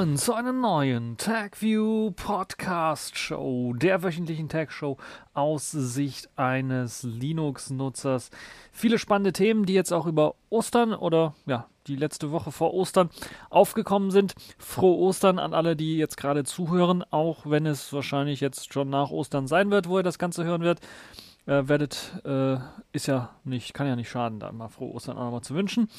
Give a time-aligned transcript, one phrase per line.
[0.00, 4.96] Willkommen zu einer neuen TagView Podcast Show, der wöchentlichen Tag Show
[5.34, 8.30] aus Sicht eines Linux-Nutzers.
[8.72, 13.10] Viele spannende Themen, die jetzt auch über Ostern oder ja, die letzte Woche vor Ostern
[13.50, 14.32] aufgekommen sind.
[14.56, 19.10] Frohe Ostern an alle, die jetzt gerade zuhören, auch wenn es wahrscheinlich jetzt schon nach
[19.10, 20.80] Ostern sein wird, wo ihr das Ganze hören wird.
[21.44, 22.56] Äh, werdet, äh,
[22.92, 25.90] ist ja nicht, kann ja nicht schaden, da mal frohe Ostern auch nochmal zu wünschen.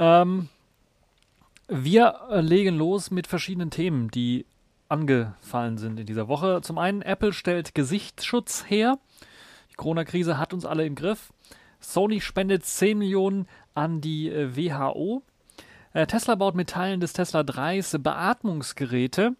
[0.00, 0.48] Ähm,
[1.68, 4.46] wir legen los mit verschiedenen Themen, die
[4.88, 6.60] angefallen sind in dieser Woche.
[6.62, 8.98] Zum einen, Apple stellt Gesichtsschutz her.
[9.70, 11.32] Die Corona-Krise hat uns alle im Griff.
[11.80, 15.22] Sony spendet 10 Millionen an die äh, WHO.
[15.92, 19.36] Äh, Tesla baut mit Teilen des Tesla 3s Beatmungsgeräte.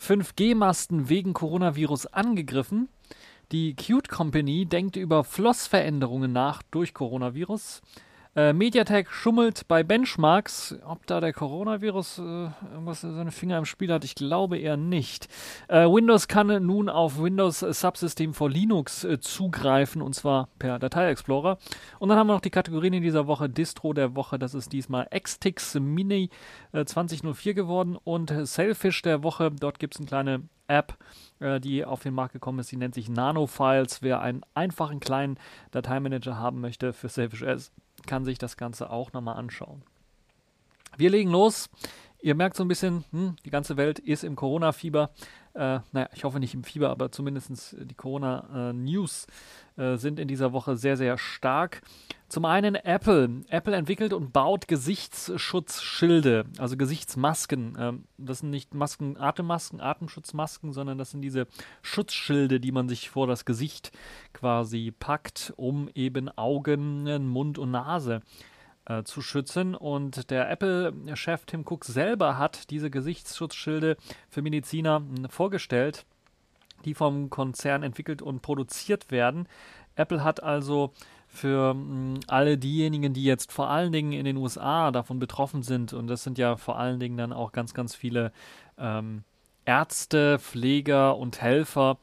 [0.00, 2.88] 5G-Masten wegen Coronavirus angegriffen.
[3.52, 7.82] Die Qt Company denkt über Flossveränderungen nach durch Coronavirus.
[8.36, 10.76] Äh, Mediatek schummelt bei Benchmarks.
[10.84, 12.22] Ob da der Coronavirus äh,
[12.72, 15.28] irgendwas seine Finger im Spiel hat, ich glaube eher nicht.
[15.68, 21.10] Äh, Windows kann nun auf Windows Subsystem for Linux äh, zugreifen und zwar per Datei
[21.10, 21.58] Explorer.
[22.00, 23.48] Und dann haben wir noch die Kategorien in dieser Woche.
[23.48, 26.30] Distro der Woche, das ist diesmal Xtix Mini
[26.72, 29.52] 2004 äh, geworden und Sailfish der Woche.
[29.52, 30.96] Dort gibt es eine kleine App,
[31.40, 32.68] äh, die auf den Markt gekommen ist.
[32.68, 34.02] Sie nennt sich Nanofiles.
[34.02, 35.38] Wer einen einfachen kleinen
[35.70, 37.72] Dateimanager haben möchte für Selfish S,
[38.06, 39.82] kann sich das Ganze auch nochmal anschauen.
[40.96, 41.70] Wir legen los.
[42.20, 45.10] Ihr merkt so ein bisschen, hm, die ganze Welt ist im Corona-Fieber.
[45.52, 49.26] Äh, naja, ich hoffe nicht im Fieber, aber zumindest die Corona-News
[49.76, 51.82] äh, sind in dieser Woche sehr, sehr stark.
[52.34, 53.42] Zum einen Apple.
[53.48, 57.76] Apple entwickelt und baut Gesichtsschutzschilde, also Gesichtsmasken.
[57.78, 61.46] Ähm, das sind nicht Masken, Atemmasken, Atemschutzmasken, sondern das sind diese
[61.82, 63.92] Schutzschilde, die man sich vor das Gesicht
[64.32, 68.20] quasi packt, um eben Augen, Mund und Nase
[68.86, 69.76] äh, zu schützen.
[69.76, 73.96] Und der Apple-Chef Tim Cook selber hat diese Gesichtsschutzschilde
[74.28, 76.04] für Mediziner hm, vorgestellt,
[76.84, 79.46] die vom Konzern entwickelt und produziert werden.
[79.94, 80.92] Apple hat also
[81.34, 85.92] für mh, alle diejenigen, die jetzt vor allen Dingen in den USA davon betroffen sind,
[85.92, 88.32] und das sind ja vor allen Dingen dann auch ganz, ganz viele
[88.78, 89.24] ähm,
[89.64, 91.98] Ärzte, Pfleger und Helfer,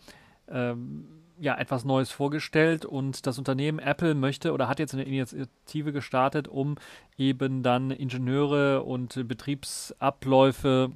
[0.47, 1.07] ähm,
[1.39, 2.85] ja, etwas Neues vorgestellt.
[2.85, 6.75] Und das Unternehmen Apple möchte oder hat jetzt eine Initiative gestartet, um
[7.17, 10.91] eben dann Ingenieure und Betriebsabläufe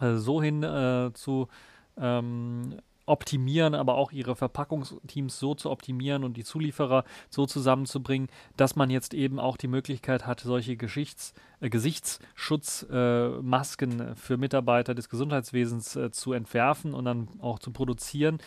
[0.00, 1.48] äh, so hin äh, zu
[1.98, 8.76] ähm, optimieren, aber auch ihre Verpackungsteams so zu optimieren und die Zulieferer so zusammenzubringen, dass
[8.76, 15.08] man jetzt eben auch die Möglichkeit hat, solche Geschichts-, äh, Gesichtsschutzmasken äh, für Mitarbeiter des
[15.08, 18.38] Gesundheitswesens äh, zu entwerfen und dann auch zu produzieren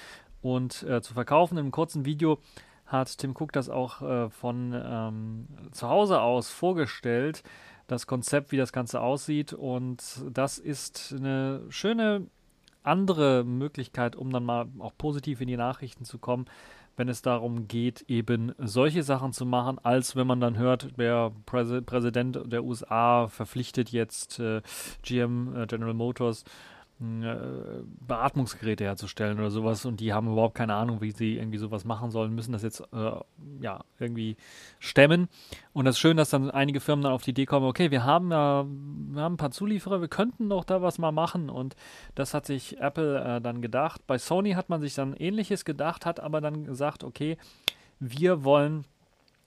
[0.42, 1.58] und äh, zu verkaufen.
[1.58, 2.40] Im kurzen Video
[2.86, 7.44] hat Tim Cook das auch äh, von ähm, zu Hause aus vorgestellt,
[7.88, 9.54] das Konzept, wie das Ganze aussieht.
[9.54, 12.28] Und das ist eine schöne
[12.84, 16.46] andere Möglichkeit, um dann mal auch positiv in die Nachrichten zu kommen,
[17.00, 21.32] wenn es darum geht, eben solche Sachen zu machen, als wenn man dann hört, der
[21.46, 24.62] Präs Präsident der USA verpflichtet jetzt äh,
[25.02, 26.44] GM, äh, General Motors,
[27.00, 32.12] Beatmungsgeräte herzustellen oder sowas und die haben überhaupt keine Ahnung, wie sie irgendwie sowas machen
[32.12, 33.12] sollen, müssen das jetzt äh,
[33.62, 34.36] ja irgendwie
[34.80, 35.30] stemmen.
[35.72, 38.04] Und das ist schön, dass dann einige Firmen dann auf die Idee kommen, okay, wir
[38.04, 41.78] haben ja wir haben ein paar Zulieferer, wir könnten doch da was mal machen und
[42.16, 44.06] das hat sich Apple äh, dann gedacht.
[44.06, 47.38] Bei Sony hat man sich dann ähnliches gedacht, hat aber dann gesagt, okay,
[48.00, 48.84] wir wollen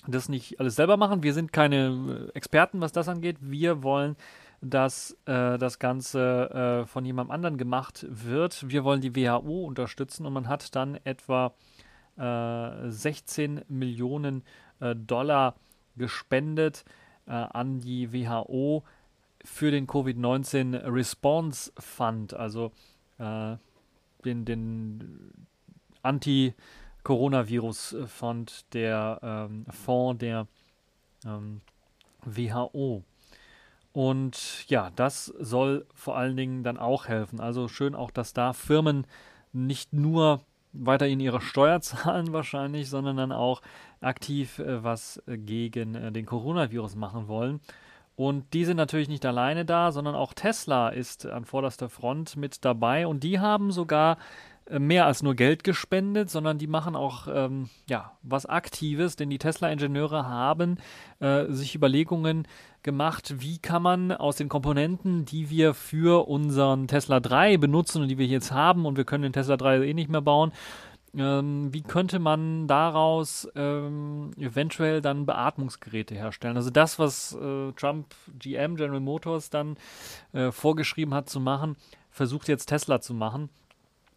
[0.07, 1.23] das nicht alles selber machen.
[1.23, 3.37] Wir sind keine äh, Experten, was das angeht.
[3.41, 4.17] Wir wollen
[4.63, 8.71] dass äh, das Ganze äh, von jemand anderen gemacht wird.
[8.71, 11.53] Wir wollen die WHO unterstützen und man hat dann etwa
[12.17, 14.45] äh, 16 Millionen
[14.81, 15.57] äh, Dollar
[15.97, 16.85] gespendet
[17.27, 18.85] äh, an die WHO
[19.45, 22.71] für den Covid-19 Response Fund, also
[23.19, 23.57] äh,
[24.25, 25.33] den, den
[26.03, 30.47] Anti-Coronavirus-Fund, der ähm, Fonds der
[31.25, 31.61] ähm,
[32.25, 33.03] WHO.
[33.93, 37.41] Und ja, das soll vor allen Dingen dann auch helfen.
[37.41, 39.07] Also schön auch, dass da Firmen
[39.53, 40.41] nicht nur
[40.73, 43.61] weiterhin ihre Steuer zahlen wahrscheinlich, sondern dann auch
[44.01, 47.61] aktiv äh, was gegen äh, den Coronavirus machen wollen.
[48.15, 52.65] Und die sind natürlich nicht alleine da, sondern auch Tesla ist an vorderster Front mit
[52.65, 54.19] dabei und die haben sogar äh,
[54.71, 59.39] mehr als nur Geld gespendet, sondern die machen auch ähm, ja, was Aktives, denn die
[59.39, 60.79] Tesla-Ingenieure haben
[61.21, 62.47] äh, sich Überlegungen
[62.83, 68.09] gemacht, wie kann man aus den Komponenten, die wir für unseren Tesla 3 benutzen und
[68.09, 70.53] die wir jetzt haben und wir können den Tesla 3 eh nicht mehr bauen,
[71.17, 76.57] ähm, wie könnte man daraus ähm, eventuell dann Beatmungsgeräte herstellen.
[76.57, 79.77] Also das, was äh, Trump, GM, General Motors dann
[80.33, 81.77] äh, vorgeschrieben hat zu machen,
[82.11, 83.51] versucht jetzt Tesla zu machen.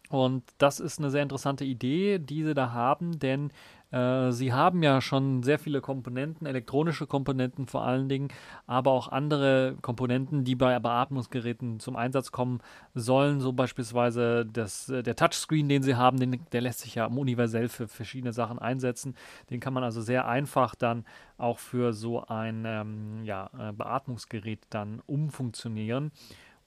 [0.08, 3.50] Und das ist eine sehr interessante Idee, die sie da haben, denn
[3.92, 8.28] äh, sie haben ja schon sehr viele Komponenten, elektronische Komponenten vor allen Dingen,
[8.66, 12.60] aber auch andere Komponenten, die bei Beatmungsgeräten zum Einsatz kommen
[12.94, 13.40] sollen.
[13.40, 17.68] So beispielsweise das, äh, der Touchscreen, den sie haben, den, der lässt sich ja universell
[17.68, 19.14] für verschiedene Sachen einsetzen.
[19.50, 21.04] Den kann man also sehr einfach dann
[21.38, 26.10] auch für so ein ähm, ja, äh, Beatmungsgerät dann umfunktionieren.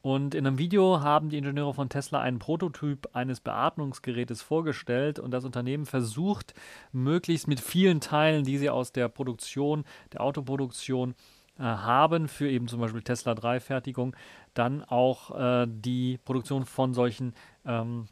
[0.02, 5.32] Und in einem Video haben die Ingenieure von Tesla einen Prototyp eines Beatmungsgerätes vorgestellt und
[5.32, 6.54] das Unternehmen versucht,
[6.94, 11.16] möglichst mit vielen Teilen, die sie aus der Produktion, der Autoproduktion
[11.58, 14.16] äh, haben, für eben zum Beispiel Tesla 3 Fertigung,
[14.54, 17.34] dann auch äh, die Produktion von solchen
[17.66, 18.08] ähm,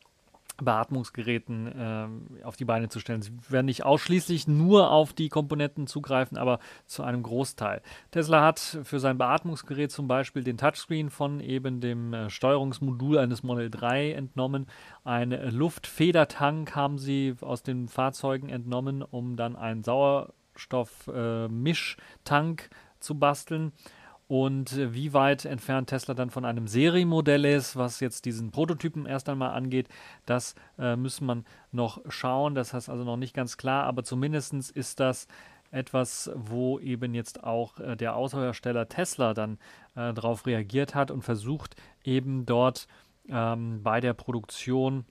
[0.63, 2.07] Beatmungsgeräten äh,
[2.43, 3.21] auf die Beine zu stellen.
[3.21, 7.81] Sie werden nicht ausschließlich nur auf die Komponenten zugreifen, aber zu einem Großteil.
[8.11, 13.41] Tesla hat für sein Beatmungsgerät zum Beispiel den Touchscreen von eben dem äh, Steuerungsmodul eines
[13.43, 14.67] Model 3 entnommen.
[15.03, 22.69] Ein Luftfedertank haben sie aus den Fahrzeugen entnommen, um dann einen Sauerstoffmischtank äh,
[22.99, 23.73] zu basteln
[24.27, 29.05] und äh, wie weit entfernt Tesla dann von einem Serienmodell ist, was jetzt diesen Prototypen
[29.05, 29.87] erst einmal angeht,
[30.25, 32.55] das äh, müssen man noch schauen.
[32.55, 35.27] Das heißt also noch nicht ganz klar, aber zumindest ist das
[35.71, 39.57] etwas, wo eben jetzt auch äh, der Autohersteller Tesla dann
[39.95, 42.87] äh, darauf reagiert hat und versucht eben dort
[43.29, 45.05] ähm, bei der Produktion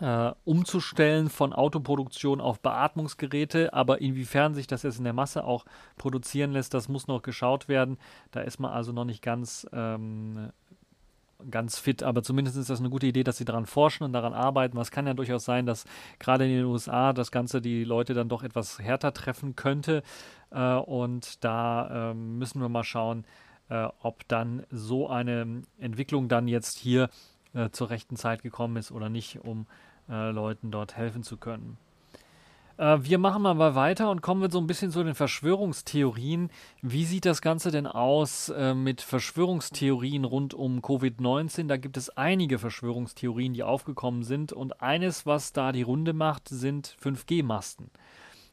[0.00, 5.64] äh, umzustellen von Autoproduktion auf Beatmungsgeräte, aber inwiefern sich das jetzt in der Masse auch
[5.96, 7.98] produzieren lässt, das muss noch geschaut werden.
[8.32, 10.50] Da ist man also noch nicht ganz, ähm,
[11.50, 14.34] ganz fit, aber zumindest ist das eine gute Idee, dass sie daran forschen und daran
[14.34, 14.76] arbeiten.
[14.76, 15.84] Was kann ja durchaus sein, dass
[16.18, 20.02] gerade in den USA das Ganze die Leute dann doch etwas härter treffen könnte
[20.50, 23.24] äh, und da äh, müssen wir mal schauen,
[23.68, 27.10] äh, ob dann so eine Entwicklung dann jetzt hier
[27.54, 29.66] äh, zur rechten Zeit gekommen ist oder nicht, um
[30.08, 31.78] äh, Leuten dort helfen zu können.
[32.76, 36.50] Äh, wir machen mal weiter und kommen so ein bisschen zu den Verschwörungstheorien.
[36.82, 41.68] Wie sieht das Ganze denn aus äh, mit Verschwörungstheorien rund um Covid-19?
[41.68, 46.48] Da gibt es einige Verschwörungstheorien, die aufgekommen sind und eines, was da die Runde macht,
[46.48, 47.90] sind 5G-Masten.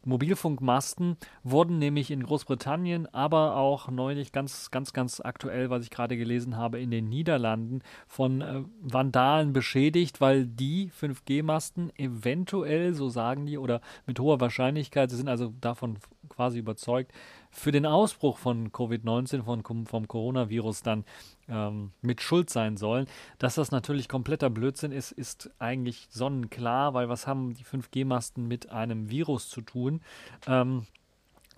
[0.04, 6.18] Mobilfunkmasten wurden nämlich in Großbritannien, aber auch neulich ganz, ganz, ganz aktuell, was ich gerade
[6.18, 13.46] gelesen habe, in den Niederlanden von äh, Vandalen beschädigt, weil die 5G-Masten eventuell, so sagen
[13.46, 15.98] die, oder mit hoher Wahrscheinlichkeit, sie sind also davon
[16.30, 17.12] quasi überzeugt,
[17.52, 21.04] für den Ausbruch von Covid-19, von, vom Coronavirus dann
[21.50, 23.08] ähm, mit Schuld sein sollen.
[23.40, 28.70] Dass das natürlich kompletter Blödsinn ist, ist eigentlich sonnenklar, weil was haben die 5G-Masten mit
[28.72, 30.02] einem Virus zu tun?
[30.48, 30.88] Ähm,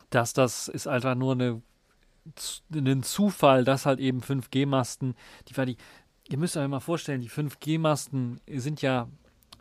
[0.10, 1.62] dass das ist einfach nur eine,
[2.74, 5.16] ein Zufall, dass halt eben 5G-Masten,
[5.48, 5.78] die, die,
[6.28, 9.08] ihr müsst euch mal vorstellen, die 5G-Masten sind ja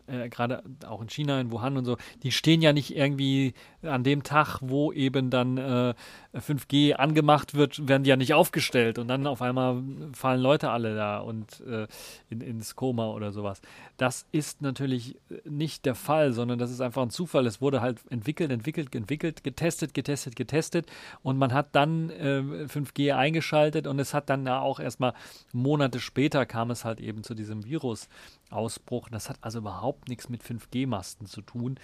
[0.07, 4.05] äh, gerade auch in China, in Wuhan und so, die stehen ja nicht irgendwie an
[4.05, 5.95] dem Tag, wo eben dann äh,
[6.35, 9.83] 5G angemacht wird, werden die ja nicht aufgestellt und dann auf einmal
[10.13, 11.87] fallen Leute alle da und äh,
[12.31, 13.61] in, ins Koma oder sowas.
[13.97, 17.47] Das ist natürlich nicht der Fall, sondern das ist einfach ein Zufall.
[17.47, 20.87] Es wurde halt entwickelt, entwickelt, entwickelt, getestet, getestet, getestet
[21.23, 25.15] und man hat dann äh, 5G eingeschaltet und es hat dann ja auch erstmal
[25.53, 27.63] Monate später kam es halt eben zu diesem
[28.53, 29.09] Virusausbruch.
[29.09, 31.79] Das hat also überhaupt nichts mit 5G-Masten zu tun.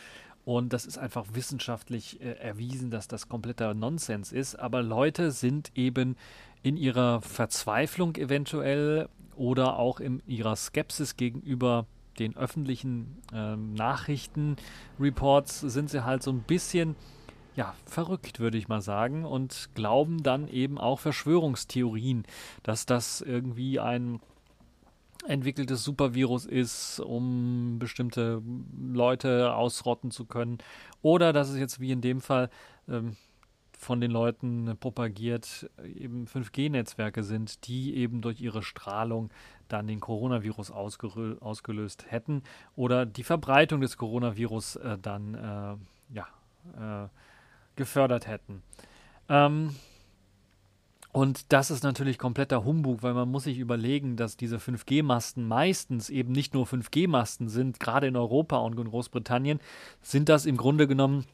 [0.45, 4.57] Und das ist einfach wissenschaftlich äh, erwiesen, dass das kompletter Nonsens ist.
[4.57, 6.17] Aber Leute sind eben
[6.63, 11.87] in ihrer Verzweiflung eventuell oder auch in ihrer Skepsis gegenüber
[12.19, 16.97] den öffentlichen äh, Nachrichtenreports sind sie halt so ein bisschen
[17.55, 22.25] ja, verrückt, würde ich mal sagen, und glauben dann eben auch Verschwörungstheorien,
[22.63, 24.21] dass das irgendwie ein
[25.29, 28.43] entwickeltes Supervirus ist, um bestimmte
[28.81, 30.59] Leute ausrotten zu können.
[31.03, 32.51] Oder dass es jetzt wie in dem Fall
[32.89, 33.17] ähm,
[33.79, 39.31] von den Leuten propagiert, eben 5G-Netzwerke sind, die eben durch ihre Strahlung
[39.69, 42.43] dann den Coronavirus ausgelöst hätten
[42.75, 47.09] oder die Verbreitung des Coronavirus äh, dann äh, ja, äh,
[47.77, 48.63] gefördert hätten.
[49.29, 49.77] Ähm,
[51.19, 56.11] und das ist natürlich kompletter Humbug, weil man muss sich überlegen, dass diese 5G-Masten meistens
[56.11, 59.59] eben nicht nur 5G-Masten sind, gerade in Europa und in Großbritannien
[60.01, 61.25] sind das im Grunde genommen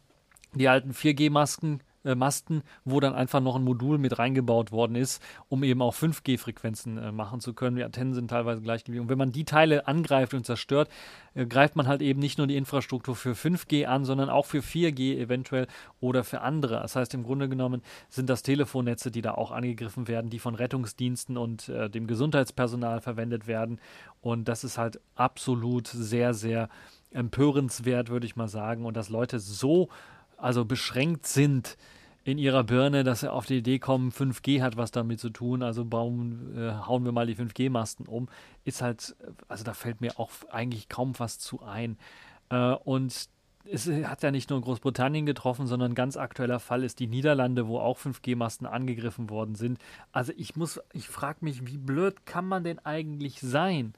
[0.55, 5.23] die alten 4G-Masken, äh, Masten, wo dann einfach noch ein Modul mit reingebaut worden ist,
[5.49, 7.77] um eben auch 5G-Frequenzen äh, machen zu können.
[7.77, 9.05] Die Antennen sind teilweise gleich geblieben.
[9.05, 10.89] Und wenn man die Teile angreift und zerstört,
[11.35, 14.61] äh, greift man halt eben nicht nur die Infrastruktur für 5G an, sondern auch für
[14.61, 15.67] 4G eventuell
[16.01, 16.81] oder für andere.
[16.81, 20.55] Das heißt, im Grunde genommen sind das Telefonnetze, die da auch angegriffen werden, die von
[20.55, 23.81] Rettungsdiensten und äh, dem Gesundheitspersonal verwendet werden.
[24.21, 26.69] Und das ist halt absolut sehr, sehr
[27.11, 28.85] empörenswert, würde ich mal sagen.
[28.85, 29.89] Und dass Leute so
[30.37, 31.77] also beschränkt sind
[32.25, 35.63] in ihrer Birne, dass sie auf die Idee kommen, 5G hat was damit zu tun,
[35.63, 38.29] also bauen, äh, hauen wir mal die 5G-Masten um,
[38.65, 39.15] ist halt,
[39.47, 41.99] also da fällt mir auch eigentlich kaum was zu ein.
[42.49, 43.29] Äh, und
[43.71, 47.67] es hat ja nicht nur Großbritannien getroffen, sondern ein ganz aktueller Fall ist die Niederlande,
[47.67, 49.79] wo auch 5G-Masten angegriffen worden sind.
[50.13, 53.95] Also ich muss, ich frage mich, wie blöd kann man denn eigentlich sein?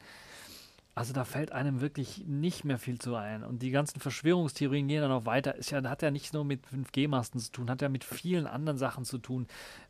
[0.96, 3.44] Also da fällt einem wirklich nicht mehr viel zu ein.
[3.44, 5.54] Und die ganzen Verschwörungstheorien gehen dann auch weiter.
[5.54, 8.78] Ist ja, hat ja nicht nur mit 5G-Masten zu tun, hat ja mit vielen anderen
[8.78, 9.46] Sachen zu tun.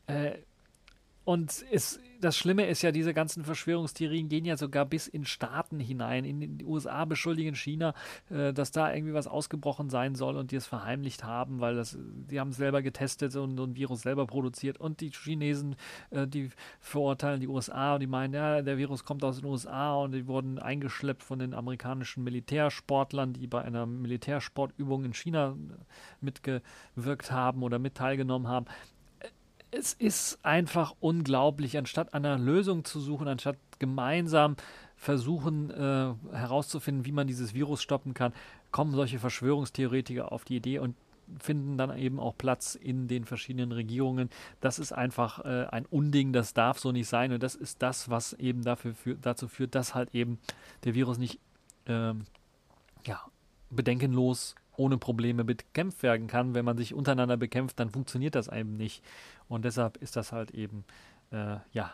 [0.09, 0.33] Äh,
[1.27, 5.81] und es, das Schlimme ist ja, diese ganzen Verschwörungstheorien gehen ja sogar bis in Staaten
[5.81, 6.25] hinein.
[6.25, 7.95] In die USA beschuldigen China,
[8.31, 11.99] äh, dass da irgendwie was ausgebrochen sein soll und die es verheimlicht haben, weil das,
[12.01, 14.79] die haben es selber getestet und ein Virus selber produziert.
[14.79, 15.75] Und die Chinesen,
[16.11, 19.97] äh, die verurteilen die USA und die meinen, ja, der Virus kommt aus den USA
[19.97, 25.57] und die wurden eingeschleppt von den amerikanischen Militärsportlern, die bei einer Militärsportübung in China
[26.21, 28.67] mitgewirkt haben oder mit teilgenommen haben
[29.71, 34.57] es ist einfach unglaublich, anstatt einer Lösung zu suchen, anstatt gemeinsam
[34.97, 38.33] versuchen äh, herauszufinden, wie man dieses Virus stoppen kann,
[38.71, 40.97] kommen solche Verschwörungstheoretiker auf die Idee und
[41.41, 44.31] finden dann eben auch Platz in den verschiedenen Regierungen.
[44.61, 48.09] Das ist einfach äh, ein Unding, das darf so nicht sein und das ist das,
[48.09, 50.39] was eben dafür für, dazu führt, dass halt eben
[50.85, 51.41] der Virus nicht
[51.87, 52.25] ähm,
[53.05, 53.21] ja,
[53.71, 56.55] bedenkenlos ohne Probleme bekämpft werden kann.
[56.55, 59.03] Wenn man sich untereinander bekämpft, dann funktioniert das eben nicht.
[59.49, 60.85] Und deshalb ist das halt eben
[61.31, 61.93] äh, ja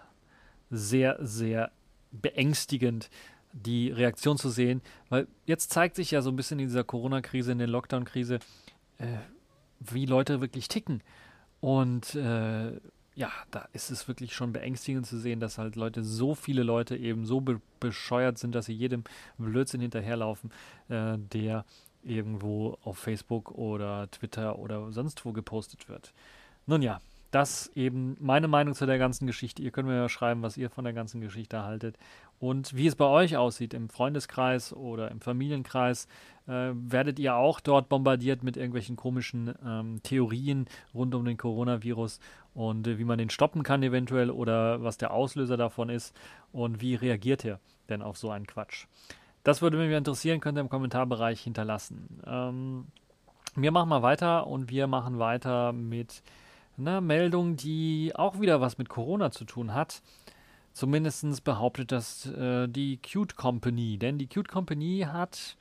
[0.70, 1.70] sehr, sehr
[2.10, 3.10] beängstigend,
[3.52, 7.52] die Reaktion zu sehen, weil jetzt zeigt sich ja so ein bisschen in dieser Corona-Krise,
[7.52, 8.38] in der Lockdown-Krise,
[8.98, 9.06] äh,
[9.78, 11.02] wie Leute wirklich ticken.
[11.60, 12.72] Und äh,
[13.14, 16.96] ja, da ist es wirklich schon beängstigend zu sehen, dass halt Leute, so viele Leute
[16.96, 19.04] eben so be bescheuert sind, dass sie jedem
[19.38, 20.50] Blödsinn hinterherlaufen,
[20.88, 21.64] äh, der
[22.02, 26.12] irgendwo auf Facebook oder Twitter oder sonst wo gepostet wird.
[26.66, 27.00] Nun ja,
[27.32, 29.62] das eben meine Meinung zu der ganzen Geschichte.
[29.62, 31.96] Ihr könnt mir ja schreiben, was ihr von der ganzen Geschichte haltet
[32.38, 36.08] und wie es bei euch aussieht im Freundeskreis oder im Familienkreis.
[36.46, 42.20] Äh, werdet ihr auch dort bombardiert mit irgendwelchen komischen ähm, Theorien rund um den Coronavirus
[42.52, 46.14] und äh, wie man den stoppen kann eventuell oder was der Auslöser davon ist
[46.52, 48.86] und wie reagiert ihr denn auf so einen Quatsch?
[49.42, 52.20] Das würde mich interessieren, könnt ihr im Kommentarbereich hinterlassen.
[52.26, 52.86] Ähm,
[53.56, 56.22] wir machen mal weiter und wir machen weiter mit
[56.78, 60.02] eine Meldung, die auch wieder was mit Corona zu tun hat.
[60.72, 63.98] Zumindest behauptet das äh, die Cute Company.
[63.98, 65.56] Denn die Cute Company hat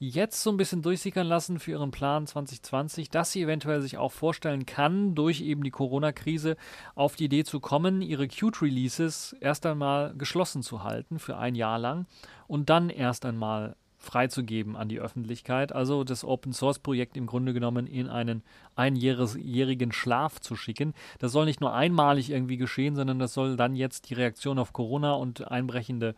[0.00, 4.12] jetzt so ein bisschen durchsickern lassen für ihren Plan 2020, dass sie eventuell sich auch
[4.12, 6.56] vorstellen kann, durch eben die Corona-Krise
[6.94, 11.78] auf die Idee zu kommen, ihre Qt-Releases erst einmal geschlossen zu halten für ein Jahr
[11.78, 12.06] lang
[12.46, 17.52] und dann erst einmal freizugeben an die Öffentlichkeit, also das Open Source Projekt im Grunde
[17.52, 18.42] genommen in einen
[18.74, 20.94] einjährigen Schlaf zu schicken.
[21.18, 24.72] Das soll nicht nur einmalig irgendwie geschehen, sondern das soll dann jetzt die Reaktion auf
[24.72, 26.14] Corona und einbrechende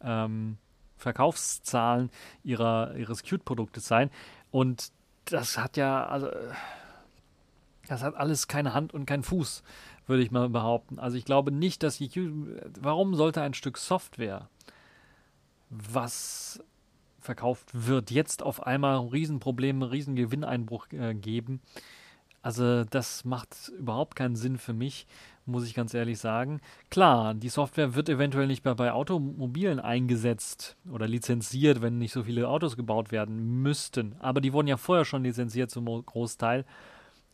[0.00, 0.58] ähm,
[0.96, 2.10] Verkaufszahlen
[2.42, 4.10] ihrer, ihres Qt-Produktes sein.
[4.50, 4.90] Und
[5.26, 6.30] das hat ja, also,
[7.86, 9.62] das hat alles keine Hand und keinen Fuß,
[10.06, 10.98] würde ich mal behaupten.
[10.98, 12.10] Also ich glaube nicht, dass die
[12.80, 14.48] warum sollte ein Stück Software,
[15.70, 16.62] was
[17.20, 21.60] verkauft wird, jetzt auf einmal Riesenprobleme, Riesengewinneinbruch äh, geben.
[22.40, 25.08] Also das macht überhaupt keinen Sinn für mich,
[25.46, 26.60] muss ich ganz ehrlich sagen.
[26.90, 32.24] Klar, die Software wird eventuell nicht mehr bei Automobilen eingesetzt oder lizenziert, wenn nicht so
[32.24, 34.16] viele Autos gebaut werden müssten.
[34.18, 36.64] Aber die wurden ja vorher schon lizenziert zum Großteil.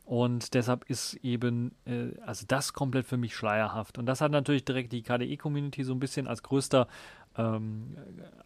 [0.04, 3.99] Und deshalb ist eben, äh, also das komplett für mich schleierhaft.
[3.99, 6.88] Und das hat natürlich direkt die KDE-Community so ein bisschen als größter
[7.37, 7.97] ähm,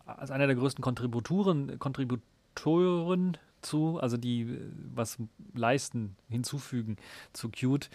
[0.05, 4.59] als einer der größten Kontributoren, Kontributoren zu, also die
[4.95, 5.19] was
[5.55, 6.97] leisten, hinzufügen
[7.33, 7.91] zu Qt.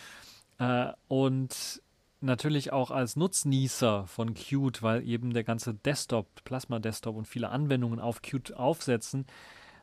[0.61, 1.81] Äh, und
[2.21, 7.49] natürlich auch als Nutznießer von Qt, weil eben der ganze Desktop, Plasma Desktop und viele
[7.49, 9.25] Anwendungen auf Qt aufsetzen,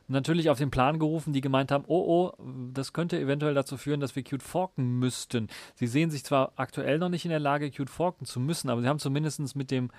[0.07, 2.43] natürlich auf den Plan gerufen, die gemeint haben, oh oh,
[2.73, 5.49] das könnte eventuell dazu führen, dass wir Qt forken müssten.
[5.75, 8.81] Sie sehen sich zwar aktuell noch nicht in der Lage, Qt forken zu müssen, aber
[8.81, 9.91] sie haben zumindest mit dem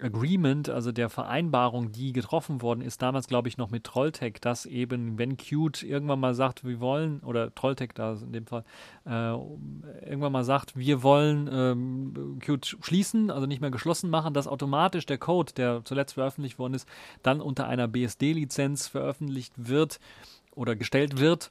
[0.00, 4.66] Agreement, also der Vereinbarung, die getroffen worden ist, damals glaube ich noch mit Trolltech, dass
[4.66, 8.64] eben, wenn Qt irgendwann mal sagt, wir wollen, oder Trolltech da in dem Fall,
[9.06, 9.32] äh,
[10.04, 15.06] irgendwann mal sagt, wir wollen ähm, Qt schließen, also nicht mehr geschlossen machen, dass automatisch
[15.06, 16.88] der Code, der zuletzt veröffentlicht worden ist,
[17.22, 19.98] dann unter einer BSD-Lizenz veröffentlicht wird
[20.54, 21.50] oder gestellt wird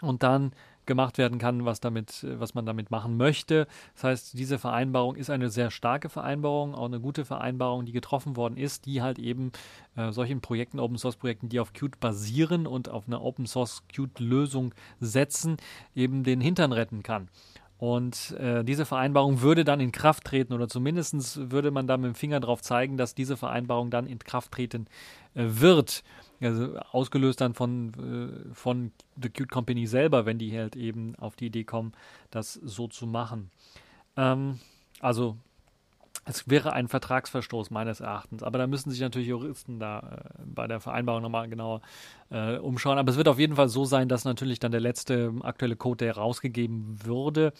[0.00, 0.52] und dann
[0.86, 3.66] gemacht werden kann, was damit, was man damit machen möchte.
[3.94, 8.36] Das heißt, diese Vereinbarung ist eine sehr starke Vereinbarung, auch eine gute Vereinbarung, die getroffen
[8.36, 9.52] worden ist, die halt eben
[9.96, 13.82] äh, solchen Projekten, Open Source Projekten, die auf Qt basieren und auf eine Open Source
[13.88, 15.56] Qt Lösung setzen,
[15.94, 17.28] eben den Hintern retten kann.
[17.78, 22.06] Und äh, diese Vereinbarung würde dann in Kraft treten oder zumindest würde man da mit
[22.06, 24.86] dem Finger drauf zeigen, dass diese Vereinbarung dann in Kraft treten
[25.34, 26.02] äh, wird.
[26.40, 27.92] Also ausgelöst dann von,
[28.50, 31.92] äh, von The Cute Company selber, wenn die halt eben auf die Idee kommen,
[32.30, 33.50] das so zu machen.
[34.16, 34.58] Ähm,
[35.00, 35.36] also
[36.28, 38.42] es wäre ein Vertragsverstoß meines Erachtens.
[38.42, 41.80] Aber da müssen sich natürlich Juristen da äh, bei der Vereinbarung nochmal genauer
[42.30, 42.98] äh, umschauen.
[42.98, 46.04] Aber es wird auf jeden Fall so sein, dass natürlich dann der letzte aktuelle Code,
[46.04, 47.52] der rausgegeben würde,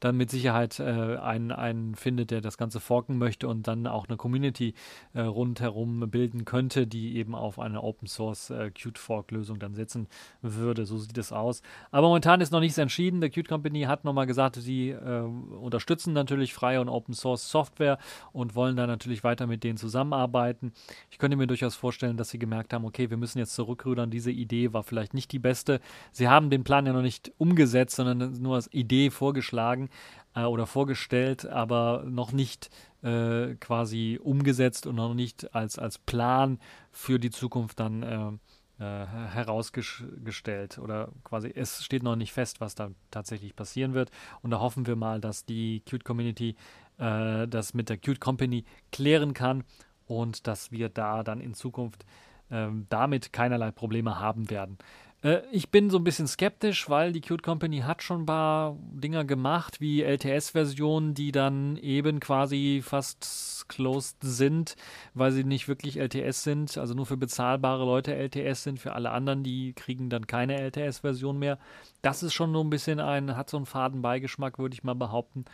[0.00, 4.08] dann mit Sicherheit äh, einen, einen findet, der das Ganze forken möchte und dann auch
[4.08, 4.74] eine Community
[5.12, 9.74] äh, rundherum bilden könnte, die eben auf eine Open Source äh, Qt Fork Lösung dann
[9.74, 10.08] setzen
[10.40, 10.86] würde.
[10.86, 11.62] So sieht es aus.
[11.90, 13.20] Aber momentan ist noch nichts entschieden.
[13.20, 17.98] Der Qt Company hat nochmal gesagt, sie äh, unterstützen natürlich freie und Open Source Software
[18.32, 20.72] und wollen da natürlich weiter mit denen zusammenarbeiten.
[21.10, 24.10] Ich könnte mir durchaus vorstellen, dass sie gemerkt haben, okay, wir müssen jetzt zurückrudern.
[24.10, 25.80] Diese Idee war vielleicht nicht die beste.
[26.10, 29.89] Sie haben den Plan ja noch nicht umgesetzt, sondern nur als Idee vorgeschlagen
[30.34, 32.70] äh, oder vorgestellt, aber noch nicht
[33.02, 36.58] äh, quasi umgesetzt und noch nicht als, als Plan
[36.92, 42.74] für die Zukunft dann äh, äh herausgestellt oder quasi es steht noch nicht fest, was
[42.74, 44.10] da tatsächlich passieren wird.
[44.42, 46.56] Und da hoffen wir mal, dass die Qt Community
[46.98, 49.64] äh, das mit der Qt Company klären kann
[50.06, 52.04] und dass wir da dann in Zukunft
[52.50, 54.76] ähm, damit keinerlei Probleme haben werden.
[55.22, 58.76] Äh, ich bin so ein bisschen skeptisch, weil die Qt Company hat schon ein paar
[58.92, 64.76] Dinger gemacht, wie LTS-Versionen, die dann eben quasi fast closed sind,
[65.14, 69.10] weil sie nicht wirklich LTS sind, also nur für bezahlbare Leute LTS sind, für alle
[69.10, 71.58] anderen, die kriegen dann keine LTS-Version mehr.
[72.02, 74.94] Das ist schon so ein bisschen ein, hat so einen faden Beigeschmack, würde ich mal
[74.94, 75.44] behaupten.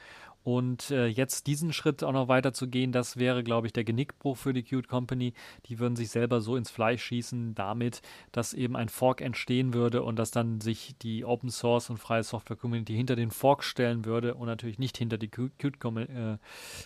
[0.46, 3.82] Und äh, jetzt diesen Schritt auch noch weiter zu gehen, das wäre, glaube ich, der
[3.82, 5.32] Genickbruch für die Qt Company.
[5.64, 10.04] Die würden sich selber so ins Fleisch schießen damit, dass eben ein Fork entstehen würde
[10.04, 14.04] und dass dann sich die Open Source und freie Software Community hinter den Fork stellen
[14.04, 16.38] würde und natürlich nicht hinter die Qt Com äh,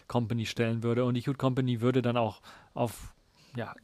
[0.09, 1.05] Company stellen würde.
[1.05, 2.41] Und die Qt Company würde dann auch
[2.73, 3.13] auf
[3.57, 3.75] ja,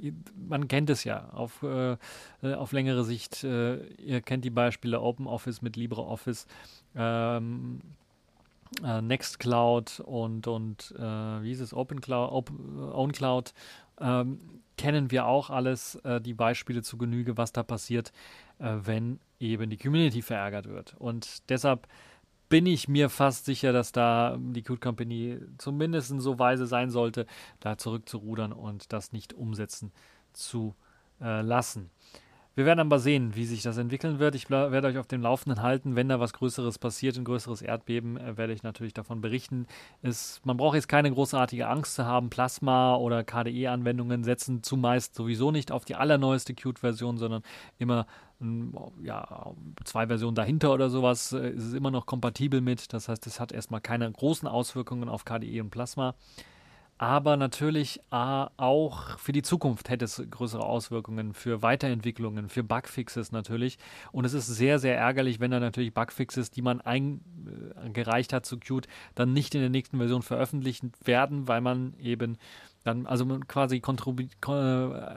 [0.49, 1.99] man kennt es ja auf, äh,
[2.43, 3.45] äh auf längere Sicht.
[3.45, 6.47] Äh, ihr kennt die Beispiele OpenOffice mit LibreOffice.
[6.95, 7.83] Ähm,
[8.85, 11.03] äh, Nextcloud und, und äh,
[11.43, 13.55] wie hieß es, OpenCloud, Open, OwnCloud,
[14.01, 14.39] ähm,
[14.77, 18.13] kennen wir auch alles, äh, die Beispiele zu Genüge, was da passiert,
[18.59, 20.95] äh, wenn eben die Community verärgert wird.
[20.99, 21.89] Und deshalb
[22.49, 27.27] bin ich mir fast sicher, dass da die Code Company zumindest so weise sein sollte,
[27.61, 29.93] da zurückzurudern und das nicht umsetzen
[30.33, 30.75] zu
[31.21, 31.91] äh, lassen.
[32.57, 34.35] Wir werden aber sehen, wie sich das entwickeln wird.
[34.35, 35.95] Ich werde euch auf dem Laufenden halten.
[35.95, 39.67] Wenn da was Größeres passiert, ein größeres Erdbeben, äh, werde ich natürlich davon berichten.
[40.01, 42.31] Es, man braucht jetzt keine großartige Angst zu haben.
[42.31, 47.43] Plasma oder KDE-Anwendungen setzen zumeist sowieso nicht auf die allerneueste Qt-Version, sondern
[47.79, 48.07] immer
[49.03, 49.53] ja,
[49.85, 52.95] zwei Versionen dahinter oder sowas äh, ist es immer noch kompatibel mit.
[52.95, 56.15] Das heißt, es hat erstmal keine großen Auswirkungen auf KDE und Plasma
[56.99, 63.33] aber natürlich äh, auch für die Zukunft hätte es größere Auswirkungen für Weiterentwicklungen, für Bugfixes
[63.33, 63.79] natürlich.
[64.13, 68.59] Und es ist sehr, sehr ärgerlich, wenn da natürlich Bugfixes, die man eingereicht hat zu
[68.59, 72.39] Qt, dann nicht in der nächsten Version veröffentlicht werden, weil man eben
[72.83, 74.51] dann, also quasi äh,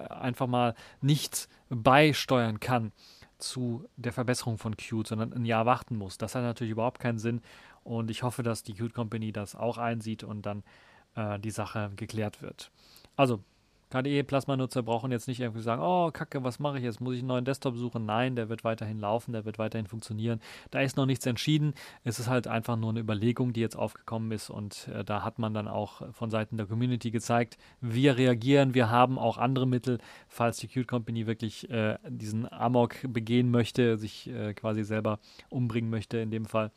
[0.09, 2.91] einfach mal nichts beisteuern kann
[3.37, 6.17] zu der Verbesserung von Qt, sondern ein Jahr warten muss.
[6.17, 7.41] Das hat natürlich überhaupt keinen Sinn.
[7.85, 10.63] Und ich hoffe, dass die Qt Company das auch einsieht und dann
[11.19, 12.71] äh, die Sache geklärt wird.
[13.15, 13.43] Also,
[13.89, 17.01] KDE-Plasma-Nutzer brauchen jetzt nicht irgendwie sagen, oh, kacke, was mache ich jetzt?
[17.01, 18.05] Muss ich einen neuen Desktop suchen?
[18.05, 20.39] Nein, der wird weiterhin laufen, der wird weiterhin funktionieren.
[20.69, 21.73] Da ist noch nichts entschieden.
[22.03, 25.39] Es ist halt einfach nur eine Überlegung, die jetzt aufgekommen ist und äh, da hat
[25.39, 29.97] man dann auch von Seiten der Community gezeigt, wir reagieren, wir haben auch andere Mittel,
[30.27, 35.89] falls die Qt Company wirklich äh, diesen Amok begehen möchte, sich äh, quasi selber umbringen
[35.89, 36.71] möchte in dem Fall.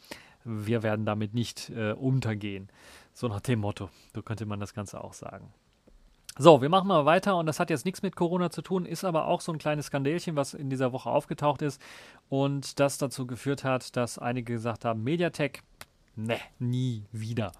[0.44, 2.68] Wir werden damit nicht äh, untergehen.
[3.12, 3.90] So nach dem Motto.
[4.14, 5.52] So könnte man das Ganze auch sagen.
[6.38, 9.04] So, wir machen mal weiter und das hat jetzt nichts mit Corona zu tun, ist
[9.04, 11.80] aber auch so ein kleines Skandälchen, was in dieser Woche aufgetaucht ist
[12.30, 15.62] und das dazu geführt hat, dass einige gesagt haben, Mediatek,
[16.16, 17.52] ne, nie wieder.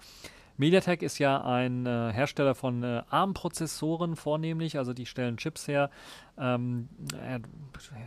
[0.57, 5.91] MediaTek ist ja ein äh, Hersteller von äh, ARM-Prozessoren vornehmlich, also die stellen Chips her.
[6.37, 6.89] Ähm,
[7.23, 7.39] äh,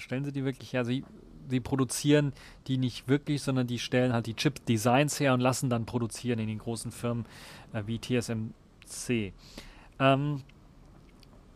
[0.01, 0.85] stellen sie die wirklich her?
[0.85, 1.05] Sie,
[1.49, 2.33] sie produzieren
[2.67, 6.49] die nicht wirklich, sondern die stellen halt die Chip-Designs her und lassen dann produzieren in
[6.49, 7.27] den großen Firmen
[7.73, 9.33] äh, wie TSMC.
[9.99, 10.43] Ähm,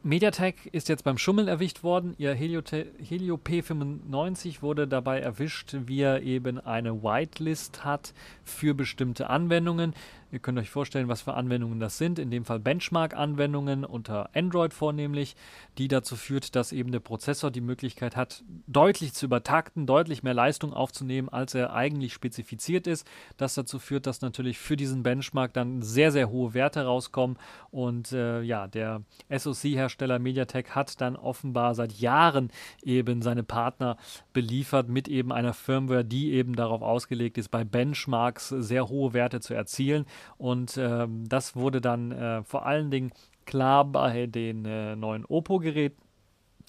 [0.02, 2.14] MediaTek ist jetzt beim Schummeln erwischt worden.
[2.16, 2.62] Ihr Helio,
[3.06, 9.92] Helio P95 wurde dabei erwischt, wie er eben eine Whitelist hat für bestimmte Anwendungen.
[10.32, 12.18] Ihr könnt euch vorstellen, was für Anwendungen das sind.
[12.18, 15.34] In dem Fall Benchmark-Anwendungen unter Android vornehmlich,
[15.76, 20.34] die dazu führt, dass eben der Prozessor die Möglichkeit hat, deutlich zu übertakten, deutlich mehr
[20.34, 23.06] Leistung aufzunehmen, als er eigentlich spezifiziert ist.
[23.36, 27.36] Das dazu führt, dass natürlich für diesen Benchmark dann sehr, sehr hohe Werte rauskommen.
[27.70, 29.02] Und äh, ja, der
[29.36, 32.50] SoC-Hersteller MediaTek hat dann offenbar seit Jahren
[32.82, 33.96] eben seine Partner
[34.32, 39.40] beliefert mit eben einer Firmware, die eben darauf ausgelegt ist, bei Benchmarks sehr hohe Werte
[39.40, 40.06] zu erzielen.
[40.38, 43.12] Und ähm, das wurde dann äh, vor allen Dingen
[43.46, 45.96] klar bei den äh, neuen Oppo-Geräten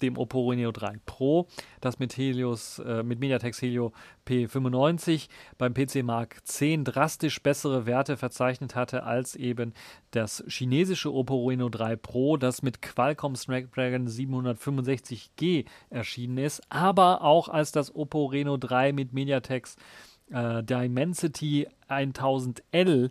[0.02, 1.46] dem Oppo Reno 3 Pro,
[1.80, 3.92] das mit Helios, äh, mit MediaTek Helio
[4.26, 9.72] P95 beim PC Mark 10 drastisch bessere Werte verzeichnet hatte als eben
[10.10, 17.48] das chinesische Oppo Reno 3 Pro, das mit Qualcomm Snapdragon 765G erschienen ist, aber auch
[17.48, 19.76] als das Oppo Reno 3 mit MediaTeks
[20.32, 23.10] äh, Dimensity 1000L, äh,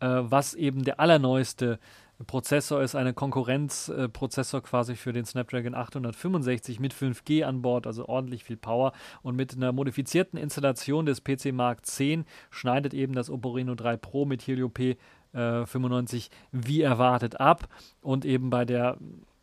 [0.00, 1.78] was eben der allerneueste
[2.26, 8.06] Prozessor ist, eine Konkurrenzprozessor äh, quasi für den Snapdragon 865 mit 5G an Bord, also
[8.08, 8.92] ordentlich viel Power.
[9.22, 13.96] Und mit einer modifizierten Installation des PC Mark 10 schneidet eben das Oppo Reno 3
[13.96, 14.96] Pro mit Helio P
[15.32, 17.68] 95 äh, wie erwartet ab.
[18.02, 18.98] Und eben bei der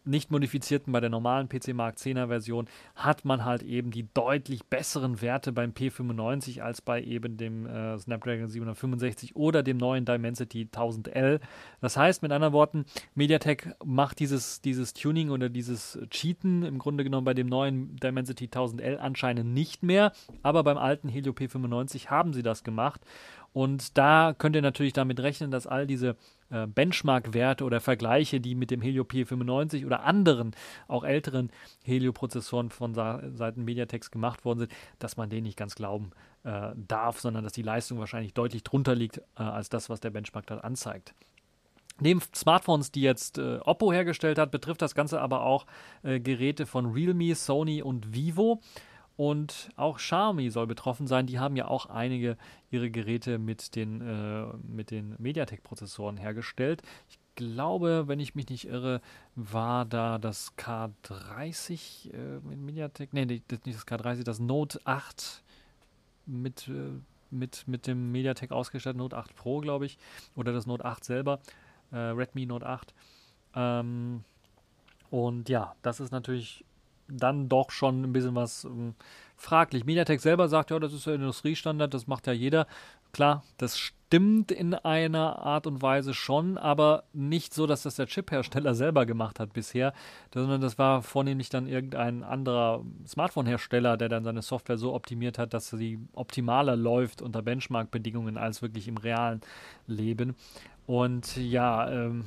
[0.07, 4.65] nicht modifizierten, bei der normalen PC Mark 10er Version, hat man halt eben die deutlich
[4.65, 10.69] besseren Werte beim P95 als bei eben dem äh, Snapdragon 765 oder dem neuen Dimensity
[10.71, 11.39] 1000L.
[11.81, 17.03] Das heißt, mit anderen Worten, MediaTek macht dieses, dieses Tuning oder dieses Cheaten im Grunde
[17.03, 20.11] genommen bei dem neuen Dimensity 1000L anscheinend nicht mehr,
[20.43, 23.01] aber beim alten Helio P95 haben sie das gemacht.
[23.53, 26.15] Und da könnt ihr natürlich damit rechnen, dass all diese
[26.49, 30.51] äh, Benchmark-Werte oder Vergleiche, die mit dem Helio P95 oder anderen,
[30.87, 31.51] auch älteren
[31.83, 36.11] Helio-Prozessoren von Sa Seiten Mediatex gemacht worden sind, dass man denen nicht ganz glauben
[36.43, 40.11] äh, darf, sondern dass die Leistung wahrscheinlich deutlich drunter liegt äh, als das, was der
[40.11, 41.13] Benchmark dort anzeigt.
[41.99, 45.65] Neben Smartphones, die jetzt äh, Oppo hergestellt hat, betrifft das Ganze aber auch
[46.03, 48.61] äh, Geräte von Realme, Sony und Vivo.
[49.17, 51.25] Und auch Xiaomi soll betroffen sein.
[51.25, 52.37] Die haben ja auch einige
[52.69, 56.83] ihre Geräte mit den, äh, mit den MediaTek-Prozessoren hergestellt.
[57.09, 59.01] Ich glaube, wenn ich mich nicht irre,
[59.35, 63.11] war da das K30 äh, mit MediaTek.
[63.11, 65.43] Nee, nicht das K30, das Note 8
[66.27, 66.99] mit, äh,
[67.31, 69.97] mit, mit dem MediaTek ausgestattet, Note 8 Pro, glaube ich.
[70.35, 71.39] Oder das Note 8 selber,
[71.91, 72.93] äh, Redmi Note 8.
[73.55, 74.23] Ähm,
[75.09, 76.63] und ja, das ist natürlich
[77.09, 78.95] dann doch schon ein bisschen was ähm,
[79.35, 79.85] fraglich.
[79.85, 82.67] Mediatek selber sagt, ja, das ist ja Industriestandard, das macht ja jeder.
[83.13, 88.07] Klar, das stimmt in einer Art und Weise schon, aber nicht so, dass das der
[88.07, 89.93] Chip-Hersteller selber gemacht hat bisher,
[90.33, 95.53] sondern das war vornehmlich dann irgendein anderer Smartphone-Hersteller, der dann seine Software so optimiert hat,
[95.53, 99.41] dass sie optimaler läuft unter Benchmark-Bedingungen als wirklich im realen
[99.87, 100.35] Leben.
[100.85, 102.25] Und ja, ähm,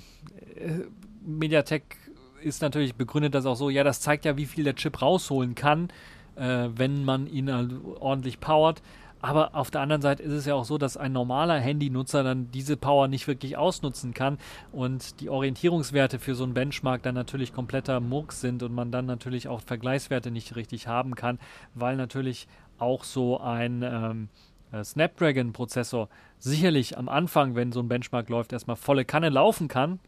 [0.56, 0.84] äh,
[1.22, 1.96] Mediatek
[2.42, 5.54] ist natürlich begründet das auch so, ja, das zeigt ja, wie viel der Chip rausholen
[5.54, 5.88] kann,
[6.36, 8.82] äh, wenn man ihn halt ordentlich powert.
[9.22, 12.50] Aber auf der anderen Seite ist es ja auch so, dass ein normaler Handynutzer dann
[12.52, 14.38] diese Power nicht wirklich ausnutzen kann
[14.72, 19.04] und die Orientierungswerte für so einen Benchmark dann natürlich kompletter Murks sind und man dann
[19.04, 21.38] natürlich auch Vergleichswerte nicht richtig haben kann,
[21.74, 22.48] weil natürlich
[22.78, 24.28] auch so ein ähm,
[24.72, 30.00] äh, Snapdragon-Prozessor sicherlich am Anfang, wenn so ein Benchmark läuft, erstmal volle Kanne laufen kann,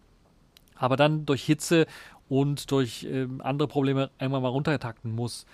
[0.77, 1.87] aber dann durch Hitze
[2.33, 5.45] und durch äh, andere Probleme irgendwann mal runtertakten muss.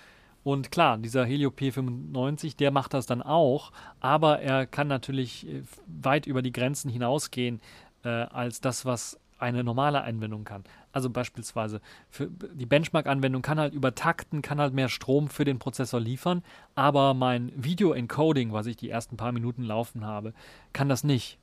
[0.45, 5.63] Und klar, dieser Helio P95, der macht das dann auch, aber er kann natürlich äh,
[5.87, 7.59] weit über die Grenzen hinausgehen
[8.05, 10.63] äh, als das, was eine normale Anwendung kann.
[10.93, 15.99] Also beispielsweise für die Benchmark-Anwendung kann halt übertakten, kann halt mehr Strom für den Prozessor
[15.99, 16.43] liefern,
[16.75, 20.33] aber mein Video-Encoding, was ich die ersten paar Minuten laufen habe,
[20.71, 21.39] kann das nicht.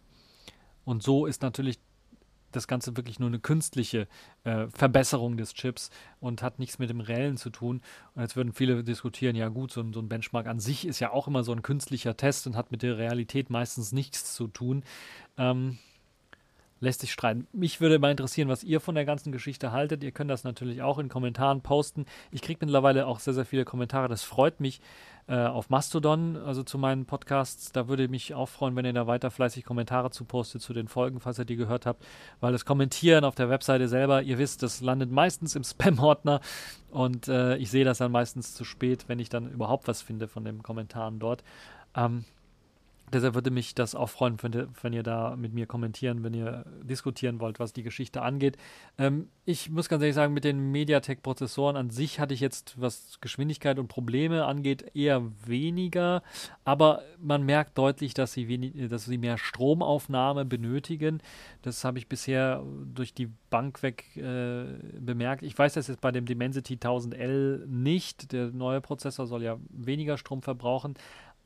[0.87, 1.79] Und so ist natürlich
[2.53, 4.09] das Ganze wirklich nur eine künstliche
[4.45, 7.83] äh, Verbesserung des Chips und hat nichts mit dem Reellen zu tun.
[8.15, 11.11] Und jetzt würden viele diskutieren, ja gut, so, so, ein Benchmark an sich ist ja
[11.11, 14.85] auch immer so ein künstlicher Test und hat mit der Realität meistens nichts zu tun.
[15.37, 15.79] Ähm,
[16.81, 17.47] lässt sich streiten.
[17.53, 20.05] Mich würde mal interessieren, was ihr von der ganzen Geschichte haltet.
[20.05, 22.05] Ihr könnt das natürlich auch in Kommentaren posten.
[22.31, 24.09] Ich kriege mittlerweile auch sehr, sehr viele Kommentare.
[24.09, 24.81] Das freut mich.
[25.29, 27.73] Äh, auf Mastodon, also zu meinen Podcasts.
[27.73, 30.73] Da würde ich mich auch freuen, wenn ihr da weiter fleißig Kommentare zu postet zu
[30.73, 32.05] den Folgen, falls ihr die gehört habt.
[32.41, 36.41] Weil das Kommentieren auf der Webseite selber, ihr wisst, das landet meistens im Spam-Ordner
[36.91, 40.29] und äh, ich sehe das dann meistens zu spät, wenn ich dann überhaupt was finde
[40.29, 41.43] von den Kommentaren dort.
[41.97, 42.25] Ähm,
[43.13, 46.65] Deshalb würde mich das auch freuen, wenn, wenn, ihr da mit mir kommentieren, wenn ihr
[46.83, 48.57] diskutieren wollt, was die Geschichte angeht.
[48.99, 53.19] Ähm, ich muss ganz ehrlich sagen, mit den MediaTek-Prozessoren an sich hatte ich jetzt, was
[53.21, 56.23] Geschwindigkeit und Probleme angeht, eher weniger.
[56.65, 61.21] Aber man merkt deutlich, dass sie, wenig, dass sie mehr Stromaufnahme benötigen.
[61.63, 64.65] Das habe ich bisher durch die Bank weg äh,
[64.99, 65.45] bemerkt.
[65.45, 68.33] Ich weiß das jetzt bei dem Dimensity 1000L nicht.
[68.33, 70.95] Der neue Prozessor soll ja weniger Strom verbrauchen.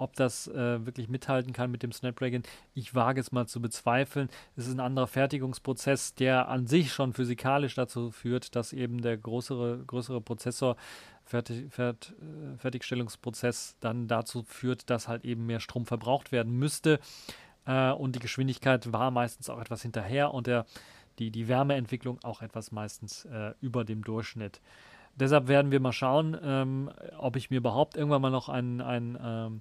[0.01, 2.43] Ob das äh, wirklich mithalten kann mit dem Snapdragon,
[2.75, 4.31] ich wage es mal zu bezweifeln.
[4.57, 9.19] Es ist ein anderer Fertigungsprozess, der an sich schon physikalisch dazu führt, dass eben der
[9.19, 10.77] größere, größere Prozessor
[11.25, 16.99] Fertig, Fert, äh, Fertigstellungsprozess dann dazu führt, dass halt eben mehr Strom verbraucht werden müsste.
[17.67, 20.67] Äh, und die Geschwindigkeit war meistens auch etwas hinterher und der,
[21.19, 24.61] die, die Wärmeentwicklung auch etwas meistens äh, über dem Durchschnitt.
[25.15, 29.19] Deshalb werden wir mal schauen, ähm, ob ich mir überhaupt irgendwann mal noch ein, ein
[29.23, 29.61] ähm,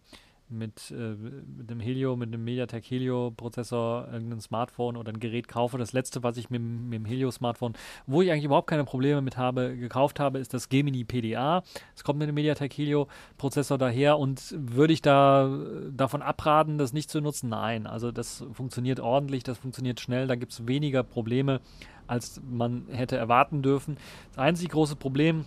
[0.50, 5.78] mit, äh, mit dem Helio, mit dem MediaTek Helio-Prozessor irgendein Smartphone oder ein Gerät kaufe.
[5.78, 7.74] Das letzte, was ich mit, mit dem Helio-Smartphone,
[8.08, 11.64] wo ich eigentlich überhaupt keine Probleme mit habe, gekauft habe, ist das Gemini PDA.
[11.96, 15.50] Es kommt mit dem MediaTek Helio-Prozessor daher und würde ich da
[15.92, 17.50] davon abraten, das nicht zu nutzen?
[17.50, 21.62] Nein, also das funktioniert ordentlich, das funktioniert schnell, da gibt es weniger Probleme,
[22.08, 23.98] als man hätte erwarten dürfen.
[24.30, 25.46] Das einzig große Problem,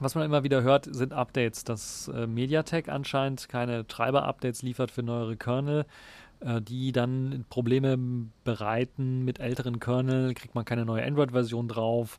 [0.00, 5.02] was man immer wieder hört, sind Updates, dass äh, MediaTek anscheinend keine Treiber-Updates liefert für
[5.02, 5.86] neuere Kernel,
[6.40, 7.98] äh, die dann Probleme
[8.44, 9.24] bereiten.
[9.24, 12.18] Mit älteren Kernel kriegt man keine neue Android-Version drauf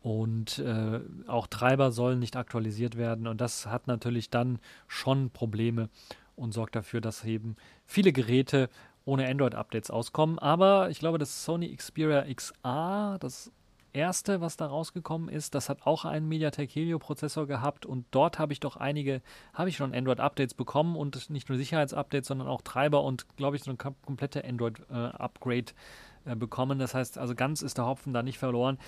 [0.00, 3.26] und äh, auch Treiber sollen nicht aktualisiert werden.
[3.26, 5.88] Und das hat natürlich dann schon Probleme
[6.36, 8.68] und sorgt dafür, dass eben viele Geräte
[9.04, 10.38] ohne Android-Updates auskommen.
[10.38, 13.50] Aber ich glaube, das Sony Xperia XA, das
[13.92, 18.38] erste, was da rausgekommen ist, das hat auch einen MediaTek Helio Prozessor gehabt und dort
[18.38, 19.22] habe ich doch einige,
[19.54, 23.62] habe ich schon Android-Updates bekommen und nicht nur Sicherheitsupdates, sondern auch Treiber und glaube ich
[23.62, 25.74] so eine komplette Android-Upgrade äh, äh,
[26.36, 26.78] bekommen.
[26.78, 28.78] Das heißt, also ganz ist der Hopfen da nicht verloren.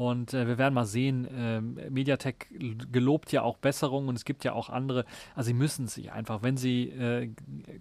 [0.00, 2.48] Und äh, wir werden mal sehen, äh, Mediatek
[2.90, 5.04] gelobt ja auch Besserungen und es gibt ja auch andere.
[5.34, 7.28] Also sie müssen sich einfach, wenn sie, äh,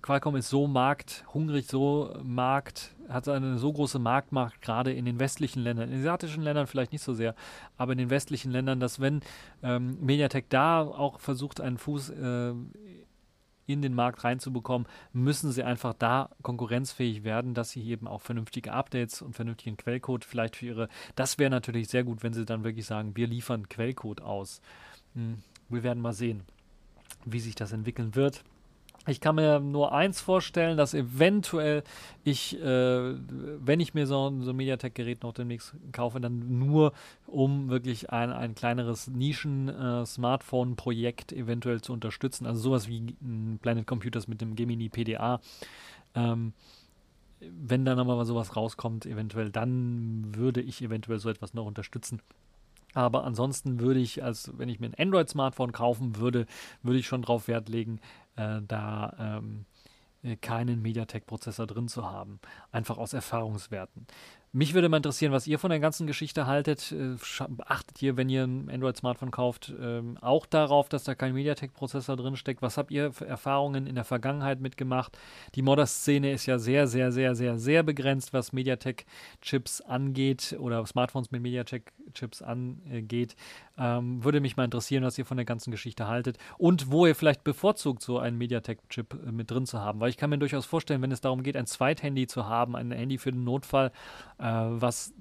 [0.02, 5.62] Qualcomm ist so markthungrig, so markt, hat eine so große Marktmacht, gerade in den westlichen
[5.62, 7.36] Ländern, in asiatischen Ländern vielleicht nicht so sehr,
[7.78, 9.22] aber in den westlichen Ländern, dass wenn
[9.64, 12.54] ähm, Mediatek da auch versucht, einen Fuß äh,
[13.70, 18.74] in den Markt reinzubekommen, müssen sie einfach da konkurrenzfähig werden, dass sie eben auch vernünftige
[18.74, 20.90] Updates und vernünftigen Quellcode vielleicht für ihre.
[21.16, 24.62] Das wäre natürlich sehr gut, wenn sie dann wirklich sagen, wir liefern Quellcode aus.
[25.14, 26.42] Hm, wir werden mal sehen,
[27.26, 28.44] wie sich das entwickeln wird.
[29.10, 31.84] Ich kann mir nur eins vorstellen, dass eventuell
[32.24, 36.94] ich, äh, wenn ich mir so, so ein MediaTek-Gerät noch demnächst kaufe, dann nur
[37.26, 42.46] um wirklich ein, ein kleineres Nischen-Smartphone-Projekt äh, eventuell zu unterstützen.
[42.46, 43.16] Also sowas wie
[43.62, 45.40] Planet Computers mit dem Gemini PDA.
[46.14, 46.54] Ähm,
[47.40, 52.22] wenn da nochmal sowas rauskommt, eventuell, dann würde ich eventuell so etwas noch unterstützen.
[52.94, 56.48] Aber ansonsten würde ich, als wenn ich mir ein Android-Smartphone kaufen würde,
[56.82, 58.00] würde ich schon darauf Wert legen,
[58.40, 59.66] äh, da ähm,
[60.24, 62.40] äh, keinen MediaTek-Prozessor drin zu haben.
[62.72, 64.08] Einfach aus Erfahrungswerten.
[64.52, 66.92] Mich würde mal interessieren, was ihr von der ganzen Geschichte haltet.
[66.92, 67.18] Äh,
[67.68, 72.36] achtet ihr, wenn ihr ein Android-Smartphone kauft, ähm, auch darauf, dass da kein MediaTek-Prozessor drin
[72.36, 72.64] steckt?
[72.64, 75.16] Was habt ihr für Erfahrungen in der Vergangenheit mitgemacht?
[75.54, 81.30] Die Modder-Szene ist ja sehr, sehr, sehr, sehr, sehr begrenzt, was MediaTek-Chips angeht oder Smartphones
[81.30, 83.36] mit MediaTek-Chips angeht.
[83.78, 87.14] Ähm, würde mich mal interessieren, was ihr von der ganzen Geschichte haltet und wo ihr
[87.14, 90.00] vielleicht bevorzugt, so einen MediaTek-Chip äh, mit drin zu haben.
[90.00, 92.92] Weil ich kann mir durchaus vorstellen, wenn es darum geht, ein Zweithandy zu haben, ein
[92.92, 93.92] Handy für den Notfall,
[94.44, 95.14] was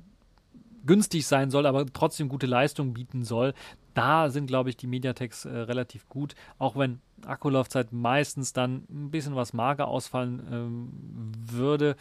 [0.87, 3.55] günstig sein soll, aber trotzdem gute Leistung bieten soll.
[3.95, 9.11] Da sind, glaube ich, die Mediateks äh, relativ gut, auch wenn Akkulaufzeit meistens dann ein
[9.11, 11.97] bisschen was mager ausfallen ähm, würde.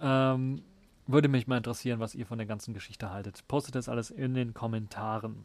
[0.00, 0.62] Ähm,
[1.06, 3.46] würde mich mal interessieren, was ihr von der ganzen Geschichte haltet.
[3.48, 5.44] Postet das alles in den Kommentaren.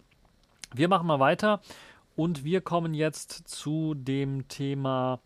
[0.73, 1.62] Wir machen mal weiter
[2.15, 5.19] und wir kommen jetzt zu dem Thema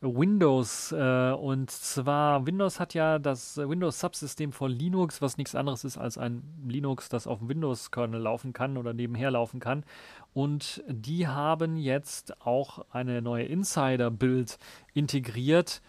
[0.00, 0.92] Windows.
[0.92, 6.18] Äh, und zwar, Windows hat ja das Windows-Subsystem von Linux, was nichts anderes ist als
[6.18, 9.84] ein Linux, das auf dem Windows-Kernel laufen kann oder nebenher laufen kann.
[10.34, 14.58] Und die haben jetzt auch eine neue Insider-Build
[14.94, 15.82] integriert.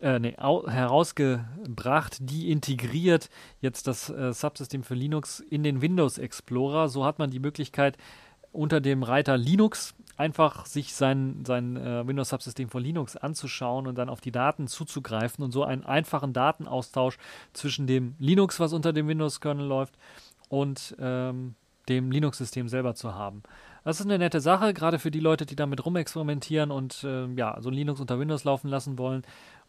[0.00, 6.88] Äh, nee, herausgebracht, die integriert jetzt das äh, Subsystem für Linux in den Windows Explorer.
[6.88, 7.96] So hat man die Möglichkeit,
[8.54, 14.08] unter dem Reiter Linux einfach sich sein, sein äh, Windows-Subsystem von Linux anzuschauen und dann
[14.08, 17.18] auf die Daten zuzugreifen und so einen einfachen Datenaustausch
[17.52, 19.94] zwischen dem Linux, was unter dem Windows-Kernel läuft,
[20.48, 21.54] und ähm,
[21.88, 23.42] dem Linux-System selber zu haben.
[23.82, 27.60] Das ist eine nette Sache, gerade für die Leute, die damit rumexperimentieren und äh, ja,
[27.60, 29.22] so Linux unter Windows laufen lassen wollen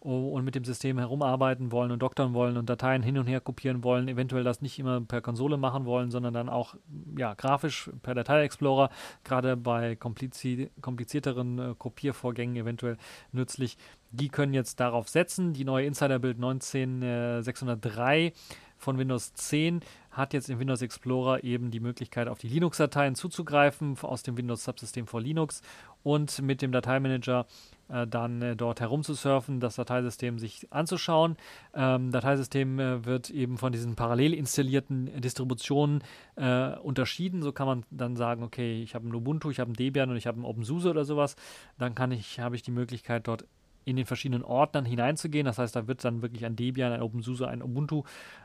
[0.06, 3.84] und mit dem System herumarbeiten wollen und doktern wollen und Dateien hin und her kopieren
[3.84, 6.76] wollen, eventuell das nicht immer per Konsole machen wollen, sondern dann auch
[7.18, 8.89] ja, grafisch per Datei-Explorer,
[9.24, 12.98] gerade bei komplizi komplizierteren äh, Kopiervorgängen eventuell
[13.32, 13.78] nützlich.
[14.12, 15.54] Die können jetzt darauf setzen.
[15.54, 18.32] Die neue Insider-Build 19603
[18.78, 23.98] von Windows 10 hat jetzt im Windows Explorer eben die Möglichkeit, auf die Linux-Dateien zuzugreifen
[24.02, 25.62] aus dem Windows-Subsystem for Linux
[26.04, 27.48] und mit dem Dateimanager
[27.89, 31.38] äh, dann äh, dort herumzusurfen, das Dateisystem sich anzuschauen.
[31.74, 36.04] Ähm, Dateisystem äh, wird eben von diesen parallel installierten Distributionen
[36.36, 37.41] äh, unterschieden.
[37.41, 40.17] So kann man dann sagen, okay, ich habe ein Ubuntu, ich habe ein Debian und
[40.17, 41.36] ich habe ein OpenSUSE oder sowas.
[41.78, 43.45] Dann kann ich, habe ich die Möglichkeit, dort
[43.86, 45.45] in den verschiedenen Ordnern hineinzugehen.
[45.45, 48.04] Das heißt, da wird dann wirklich ein Debian, ein OpenSUSE, ein Ubuntu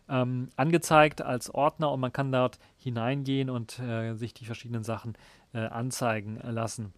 [0.09, 5.15] ähm, angezeigt als Ordner und man kann dort hineingehen und äh, sich die verschiedenen Sachen
[5.55, 6.93] äh, anzeigen lassen.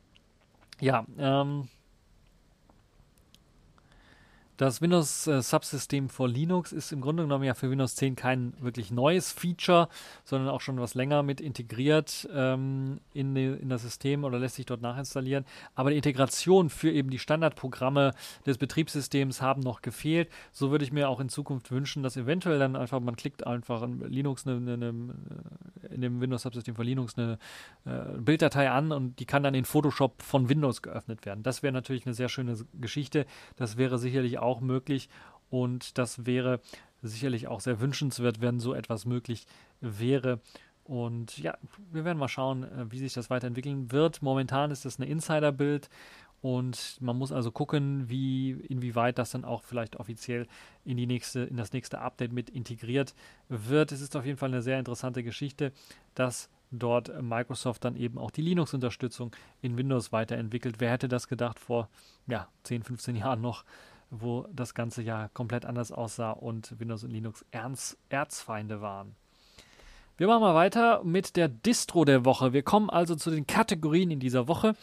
[0.80, 1.68] Ja, ähm,
[4.62, 8.54] das Windows äh, Subsystem for Linux ist im Grunde genommen ja für Windows 10 kein
[8.60, 9.88] wirklich neues Feature,
[10.24, 14.54] sondern auch schon was länger mit integriert ähm, in, die, in das System oder lässt
[14.54, 15.44] sich dort nachinstallieren.
[15.74, 18.12] Aber die Integration für eben die Standardprogramme
[18.46, 20.28] des Betriebssystems haben noch gefehlt.
[20.52, 23.82] So würde ich mir auch in Zukunft wünschen, dass eventuell dann einfach, man klickt einfach
[23.82, 25.14] in Linux eine, eine, eine,
[25.90, 27.38] in dem Windows Subsystem for Linux eine
[27.84, 31.42] äh, Bilddatei an und die kann dann in Photoshop von Windows geöffnet werden.
[31.42, 33.26] Das wäre natürlich eine sehr schöne Geschichte.
[33.56, 35.08] Das wäre sicherlich auch auch möglich
[35.50, 36.60] und das wäre
[37.02, 39.46] sicherlich auch sehr wünschenswert, wenn so etwas möglich
[39.80, 40.40] wäre.
[40.84, 41.56] Und ja,
[41.90, 44.20] wir werden mal schauen, äh, wie sich das weiterentwickeln wird.
[44.22, 45.88] Momentan ist das eine Insider-Bild
[46.42, 50.48] und man muss also gucken, wie, inwieweit das dann auch vielleicht offiziell
[50.84, 53.14] in die nächste, in das nächste Update mit integriert
[53.48, 53.92] wird.
[53.92, 55.72] Es ist auf jeden Fall eine sehr interessante Geschichte,
[56.16, 60.76] dass dort Microsoft dann eben auch die Linux-Unterstützung in Windows weiterentwickelt.
[60.78, 61.88] Wer hätte das gedacht vor
[62.26, 63.64] ja, 10, 15 Jahren noch?
[64.12, 69.16] Wo das ganze ja komplett anders aussah und Windows und Linux Ernst, Erzfeinde waren.
[70.18, 72.52] Wir machen mal weiter mit der Distro der Woche.
[72.52, 74.76] Wir kommen also zu den Kategorien in dieser Woche.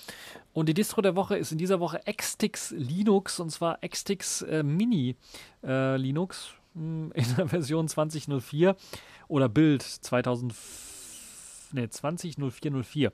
[0.53, 4.63] Und die Distro der Woche ist in dieser Woche Xtix Linux und zwar Xtix äh,
[4.63, 5.15] Mini
[5.63, 8.75] äh, Linux hm, in der Version 2004
[9.27, 10.55] oder Bild 2000,
[11.73, 13.13] nee, 200404.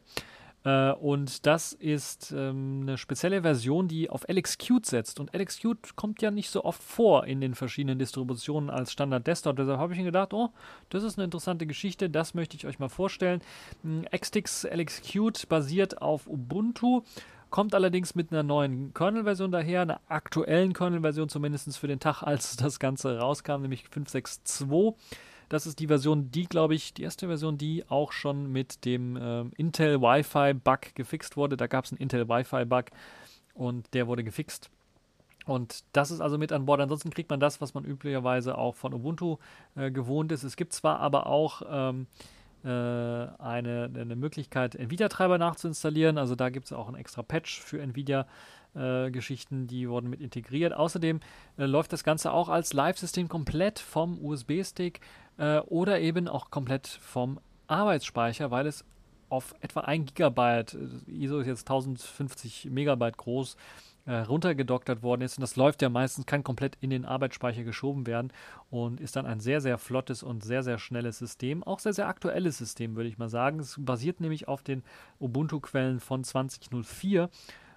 [0.66, 5.20] Äh, und das ist ähm, eine spezielle Version, die auf LXQt setzt.
[5.20, 9.56] Und LXQt kommt ja nicht so oft vor in den verschiedenen Distributionen als Standard Desktop.
[9.56, 10.50] Deshalb habe ich mir gedacht, oh,
[10.90, 13.42] das ist eine interessante Geschichte, das möchte ich euch mal vorstellen.
[13.84, 17.04] Hm, Xtix LXQt basiert auf Ubuntu
[17.52, 22.58] kommt allerdings mit einer neuen Kernel-Version daher, einer aktuellen Kernel-Version zumindest für den Tag, als
[22.58, 24.96] das Ganze rauskam, nämlich 5.6.2.
[25.50, 29.18] Das ist die Version, die, glaube ich, die erste Version, die auch schon mit dem
[29.20, 31.58] ähm, Intel Wi-Fi-Bug gefixt wurde.
[31.58, 32.86] Da gab es einen Intel Wi-Fi-Bug
[33.54, 34.70] und der wurde gefixt.
[35.46, 36.82] Und das ist also mit an Bord.
[36.82, 39.38] Ansonsten kriegt man das, was man üblicherweise auch von Ubuntu
[39.76, 40.44] äh, gewohnt ist.
[40.44, 42.08] Es gibt zwar aber auch ähm,
[42.64, 46.18] äh, eine, eine Möglichkeit, NVIDIA-Treiber nachzuinstallieren.
[46.18, 48.26] Also da gibt es auch ein extra Patch für NVIDIA.
[48.76, 50.74] Äh, Geschichten, die wurden mit integriert.
[50.74, 51.22] Außerdem
[51.58, 55.00] äh, läuft das Ganze auch als Live-System komplett vom USB-Stick
[55.38, 58.86] äh, oder eben auch komplett vom Arbeitsspeicher, weil es
[59.30, 63.58] auf etwa 1 Gigabyte, äh, ISO ist jetzt 1050 Megabyte groß,
[64.06, 65.38] äh, runtergedoktert worden ist.
[65.38, 68.32] Und das läuft ja meistens, kann komplett in den Arbeitsspeicher geschoben werden
[68.70, 71.64] und ist dann ein sehr, sehr flottes und sehr, sehr schnelles System.
[71.64, 73.60] Auch sehr, sehr aktuelles System, würde ich mal sagen.
[73.60, 74.84] Es basiert nämlich auf den
[75.20, 77.30] Ubuntu-Quellen von 2004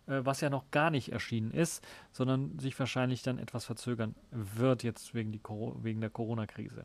[0.07, 4.83] äh, was ja noch gar nicht erschienen ist, sondern sich wahrscheinlich dann etwas verzögern wird,
[4.83, 5.41] jetzt wegen, die,
[5.83, 6.85] wegen der Corona-Krise.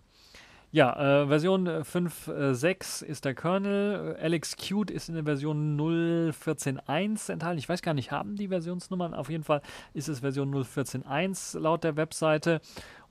[0.74, 4.18] Ja, äh, Version 5.6 äh, ist der Kernel.
[4.20, 7.60] LXQt ist in der Version 0.14.1 enthalten.
[7.60, 9.14] Ich weiß gar nicht, haben die Versionsnummern?
[9.14, 9.62] Auf jeden Fall
[9.94, 12.60] ist es Version 0.14.1 laut der Webseite.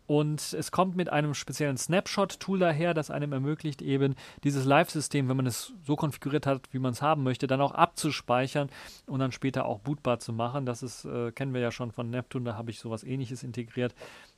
[0.09, 5.37] Und es kommt mit einem speziellen Snapshot-Tool daher, das einem ermöglicht, eben dieses Live-System, wenn
[5.37, 8.71] man es so konfiguriert hat, wie man es haben möchte, dann auch abzuspeichern
[9.07, 10.67] und dann später auch bootbar zu machen.
[10.67, 13.95] Das ist, äh, kennen wir ja schon von Neptune, da habe ich sowas ähnliches integriert.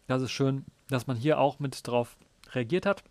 [0.09, 2.18] Das ist schön, dass man hier auch mit drauf
[2.53, 3.03] reagiert hat.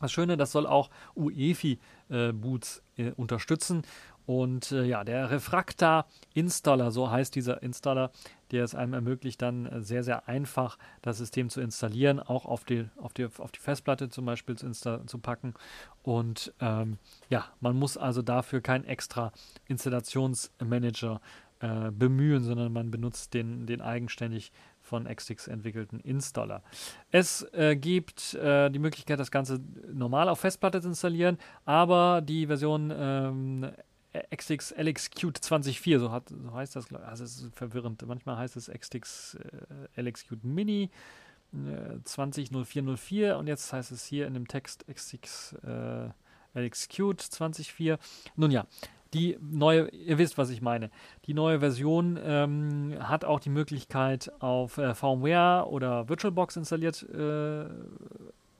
[0.00, 3.82] Das Schöne, das soll auch UEFI-Boots äh, äh, unterstützen.
[4.26, 8.10] Und äh, ja, der Refracta Installer, so heißt dieser Installer,
[8.50, 12.64] der es einem ermöglicht, dann äh, sehr, sehr einfach das System zu installieren, auch auf
[12.64, 14.72] die, auf die, auf die Festplatte zum Beispiel zu,
[15.06, 15.54] zu packen.
[16.02, 16.98] Und ähm,
[17.30, 19.32] ja, man muss also dafür kein extra
[19.66, 21.20] Installationsmanager
[21.60, 24.52] äh, bemühen, sondern man benutzt den, den eigenständig
[24.86, 26.62] von Xtix entwickelten Installer.
[27.10, 29.60] Es äh, gibt äh, die Möglichkeit, das Ganze
[29.92, 33.70] normal auf Festplatte zu installieren, aber die Version ähm,
[34.34, 38.06] Xtix LXQt 20.4, so, so heißt das, also es ist verwirrend.
[38.06, 39.36] Manchmal heißt es Xtix
[39.96, 40.90] äh, LXQt Mini
[41.52, 46.08] äh, 20.04.04 und jetzt heißt es hier in dem Text Xtix äh,
[46.54, 47.98] LXQt 20.4.
[48.36, 48.66] Nun ja,
[49.14, 50.90] die neue, ihr wisst, was ich meine.
[51.26, 57.66] Die neue Version ähm, hat auch die Möglichkeit, auf äh, VMware oder VirtualBox installiert äh,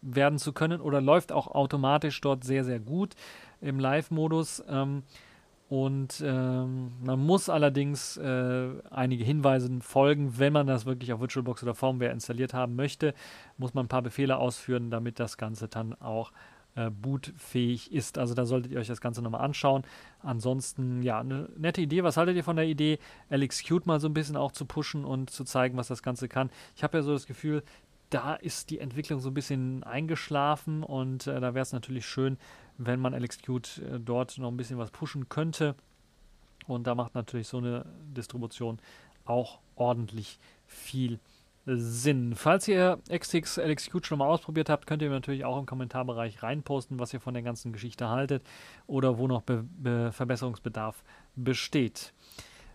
[0.02, 3.14] werden zu können oder läuft auch automatisch dort sehr, sehr gut
[3.60, 4.62] im Live-Modus.
[4.68, 5.02] Ähm,
[5.68, 11.64] und ähm, man muss allerdings äh, einige Hinweisen folgen, wenn man das wirklich auf VirtualBox
[11.64, 13.14] oder Firmware installiert haben möchte,
[13.58, 16.34] muss man ein paar Befehle ausführen, damit das Ganze dann auch äh,
[16.90, 18.18] bootfähig ist.
[18.18, 19.82] Also da solltet ihr euch das Ganze nochmal anschauen.
[20.20, 22.02] Ansonsten, ja, eine nette Idee.
[22.02, 22.98] Was haltet ihr von der Idee,
[23.30, 26.50] LXQt mal so ein bisschen auch zu pushen und zu zeigen, was das Ganze kann?
[26.76, 27.62] Ich habe ja so das Gefühl,
[28.10, 32.38] da ist die Entwicklung so ein bisschen eingeschlafen und äh, da wäre es natürlich schön,
[32.78, 35.74] wenn man LXQt äh, dort noch ein bisschen was pushen könnte.
[36.66, 38.78] Und da macht natürlich so eine Distribution
[39.24, 41.18] auch ordentlich viel
[41.66, 42.34] Sinn.
[42.36, 47.00] Falls ihr Xx LXQt schon mal ausprobiert habt, könnt ihr natürlich auch im Kommentarbereich reinposten,
[47.00, 48.44] was ihr von der ganzen Geschichte haltet
[48.86, 51.02] oder wo noch Be Be Verbesserungsbedarf
[51.34, 52.12] besteht.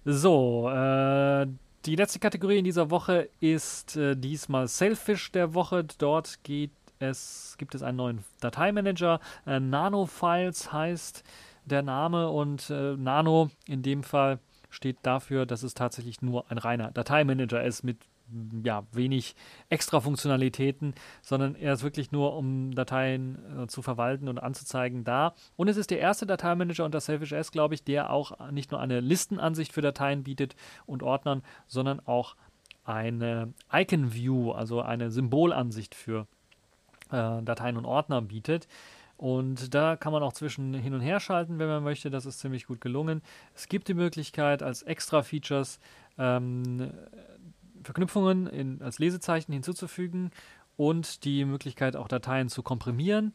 [0.04, 1.48] So, äh,
[1.86, 5.86] die letzte Kategorie in dieser Woche ist äh, diesmal Selfish der Woche.
[5.98, 9.20] Dort geht es, gibt es einen neuen Dateimanager.
[9.46, 11.24] Äh, Nano Files heißt
[11.66, 14.40] der Name und äh, Nano in dem Fall
[14.70, 17.98] steht dafür, dass es tatsächlich nur ein reiner Dateimanager ist mit
[18.64, 19.36] ja, wenig
[19.70, 25.34] extra Funktionalitäten, sondern er ist wirklich nur, um Dateien äh, zu verwalten und anzuzeigen da.
[25.56, 28.80] Und es ist der erste Dateimanager unter Selfish S, glaube ich, der auch nicht nur
[28.80, 30.56] eine Listenansicht für Dateien bietet
[30.86, 32.36] und Ordnern, sondern auch
[32.84, 36.28] eine Icon View, also eine Symbolansicht für
[37.12, 38.68] äh, Dateien und Ordner bietet.
[39.18, 42.10] Und da kann man auch zwischen hin und her schalten, wenn man möchte.
[42.10, 43.22] Das ist ziemlich gut gelungen.
[43.54, 45.80] Es gibt die Möglichkeit, als extra Features
[46.18, 46.92] ähm,
[47.84, 50.32] Verknüpfungen in, als Lesezeichen hinzuzufügen
[50.78, 53.34] und die Möglichkeit auch Dateien zu komprimieren.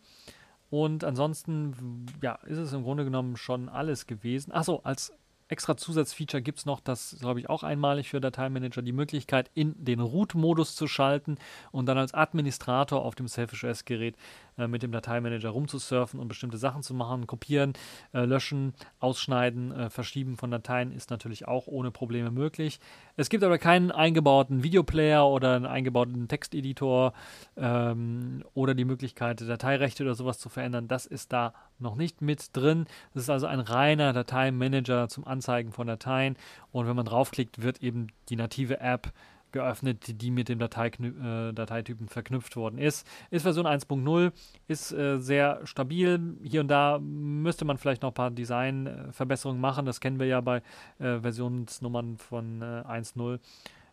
[0.69, 4.53] Und ansonsten, ja, ist es im Grunde genommen schon alles gewesen.
[4.53, 5.13] Achso, als
[5.49, 9.75] extra Zusatzfeature gibt es noch, das glaube ich auch einmalig für Dateimanager, die Möglichkeit in
[9.79, 11.39] den Root-Modus zu schalten
[11.71, 14.17] und dann als Administrator auf dem Selfish OS-Gerät
[14.59, 17.27] äh, mit dem Dateimanager rumzusurfen und bestimmte Sachen zu machen.
[17.27, 17.75] Kopieren,
[18.13, 22.81] äh, löschen, ausschneiden, äh, verschieben von Dateien ist natürlich auch ohne Probleme möglich.
[23.17, 27.13] Es gibt aber keinen eingebauten Videoplayer oder einen eingebauten Texteditor
[27.57, 30.89] ähm, oder die Möglichkeit, Dateirechte oder sowas zu verändern.
[30.89, 32.87] Das ist da noch nicht mit drin.
[33.15, 36.37] Das ist also ein reiner Dateimanager zum Anzeigen von Dateien.
[36.73, 39.13] Und wenn man draufklickt, wird eben die native App
[39.53, 43.07] geöffnet, die mit dem Dateiknü äh, Dateitypen verknüpft worden ist.
[43.31, 44.33] Ist Version 1.0,
[44.69, 46.37] ist äh, sehr stabil.
[46.43, 49.87] Hier und da müsste man vielleicht noch ein paar Designverbesserungen machen.
[49.87, 50.63] Das kennen wir ja bei
[50.99, 53.35] äh, Versionsnummern von 1.0.
[53.35, 53.39] Äh,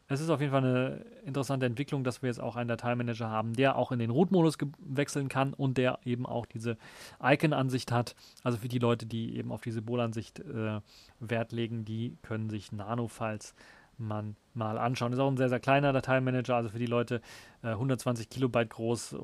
[0.09, 3.53] es ist auf jeden Fall eine interessante Entwicklung, dass wir jetzt auch einen Dateimanager haben,
[3.53, 6.77] der auch in den Root-Modus wechseln kann und der eben auch diese
[7.21, 8.15] Icon-Ansicht hat.
[8.43, 10.81] Also für die Leute, die eben auf diese Symbolansicht äh,
[11.19, 13.55] Wert legen, die können sich Nano-Files
[13.97, 15.13] man mal anschauen.
[15.13, 17.21] Ist auch ein sehr, sehr kleiner Dateimanager, also für die Leute
[17.63, 19.17] äh, 120 Kilobyte groß, äh,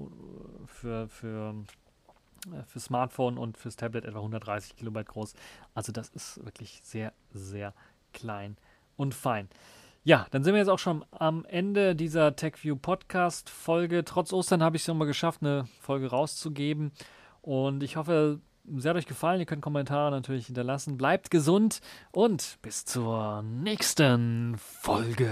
[0.65, 1.55] für, für,
[2.47, 5.33] äh, für Smartphone und fürs Tablet etwa 130 Kilobyte groß.
[5.73, 7.73] Also das ist wirklich sehr, sehr
[8.13, 8.57] klein
[8.95, 9.49] und fein.
[10.03, 14.05] Ja, dann sind wir jetzt auch schon am Ende dieser TechView Podcast Folge.
[14.05, 16.91] Trotz Ostern habe ich es nochmal geschafft, eine Folge rauszugeben.
[17.41, 18.39] Und ich hoffe,
[18.77, 19.39] sehr hat euch gefallen.
[19.39, 20.97] Ihr könnt Kommentare natürlich hinterlassen.
[20.97, 25.29] Bleibt gesund und bis zur nächsten Folge.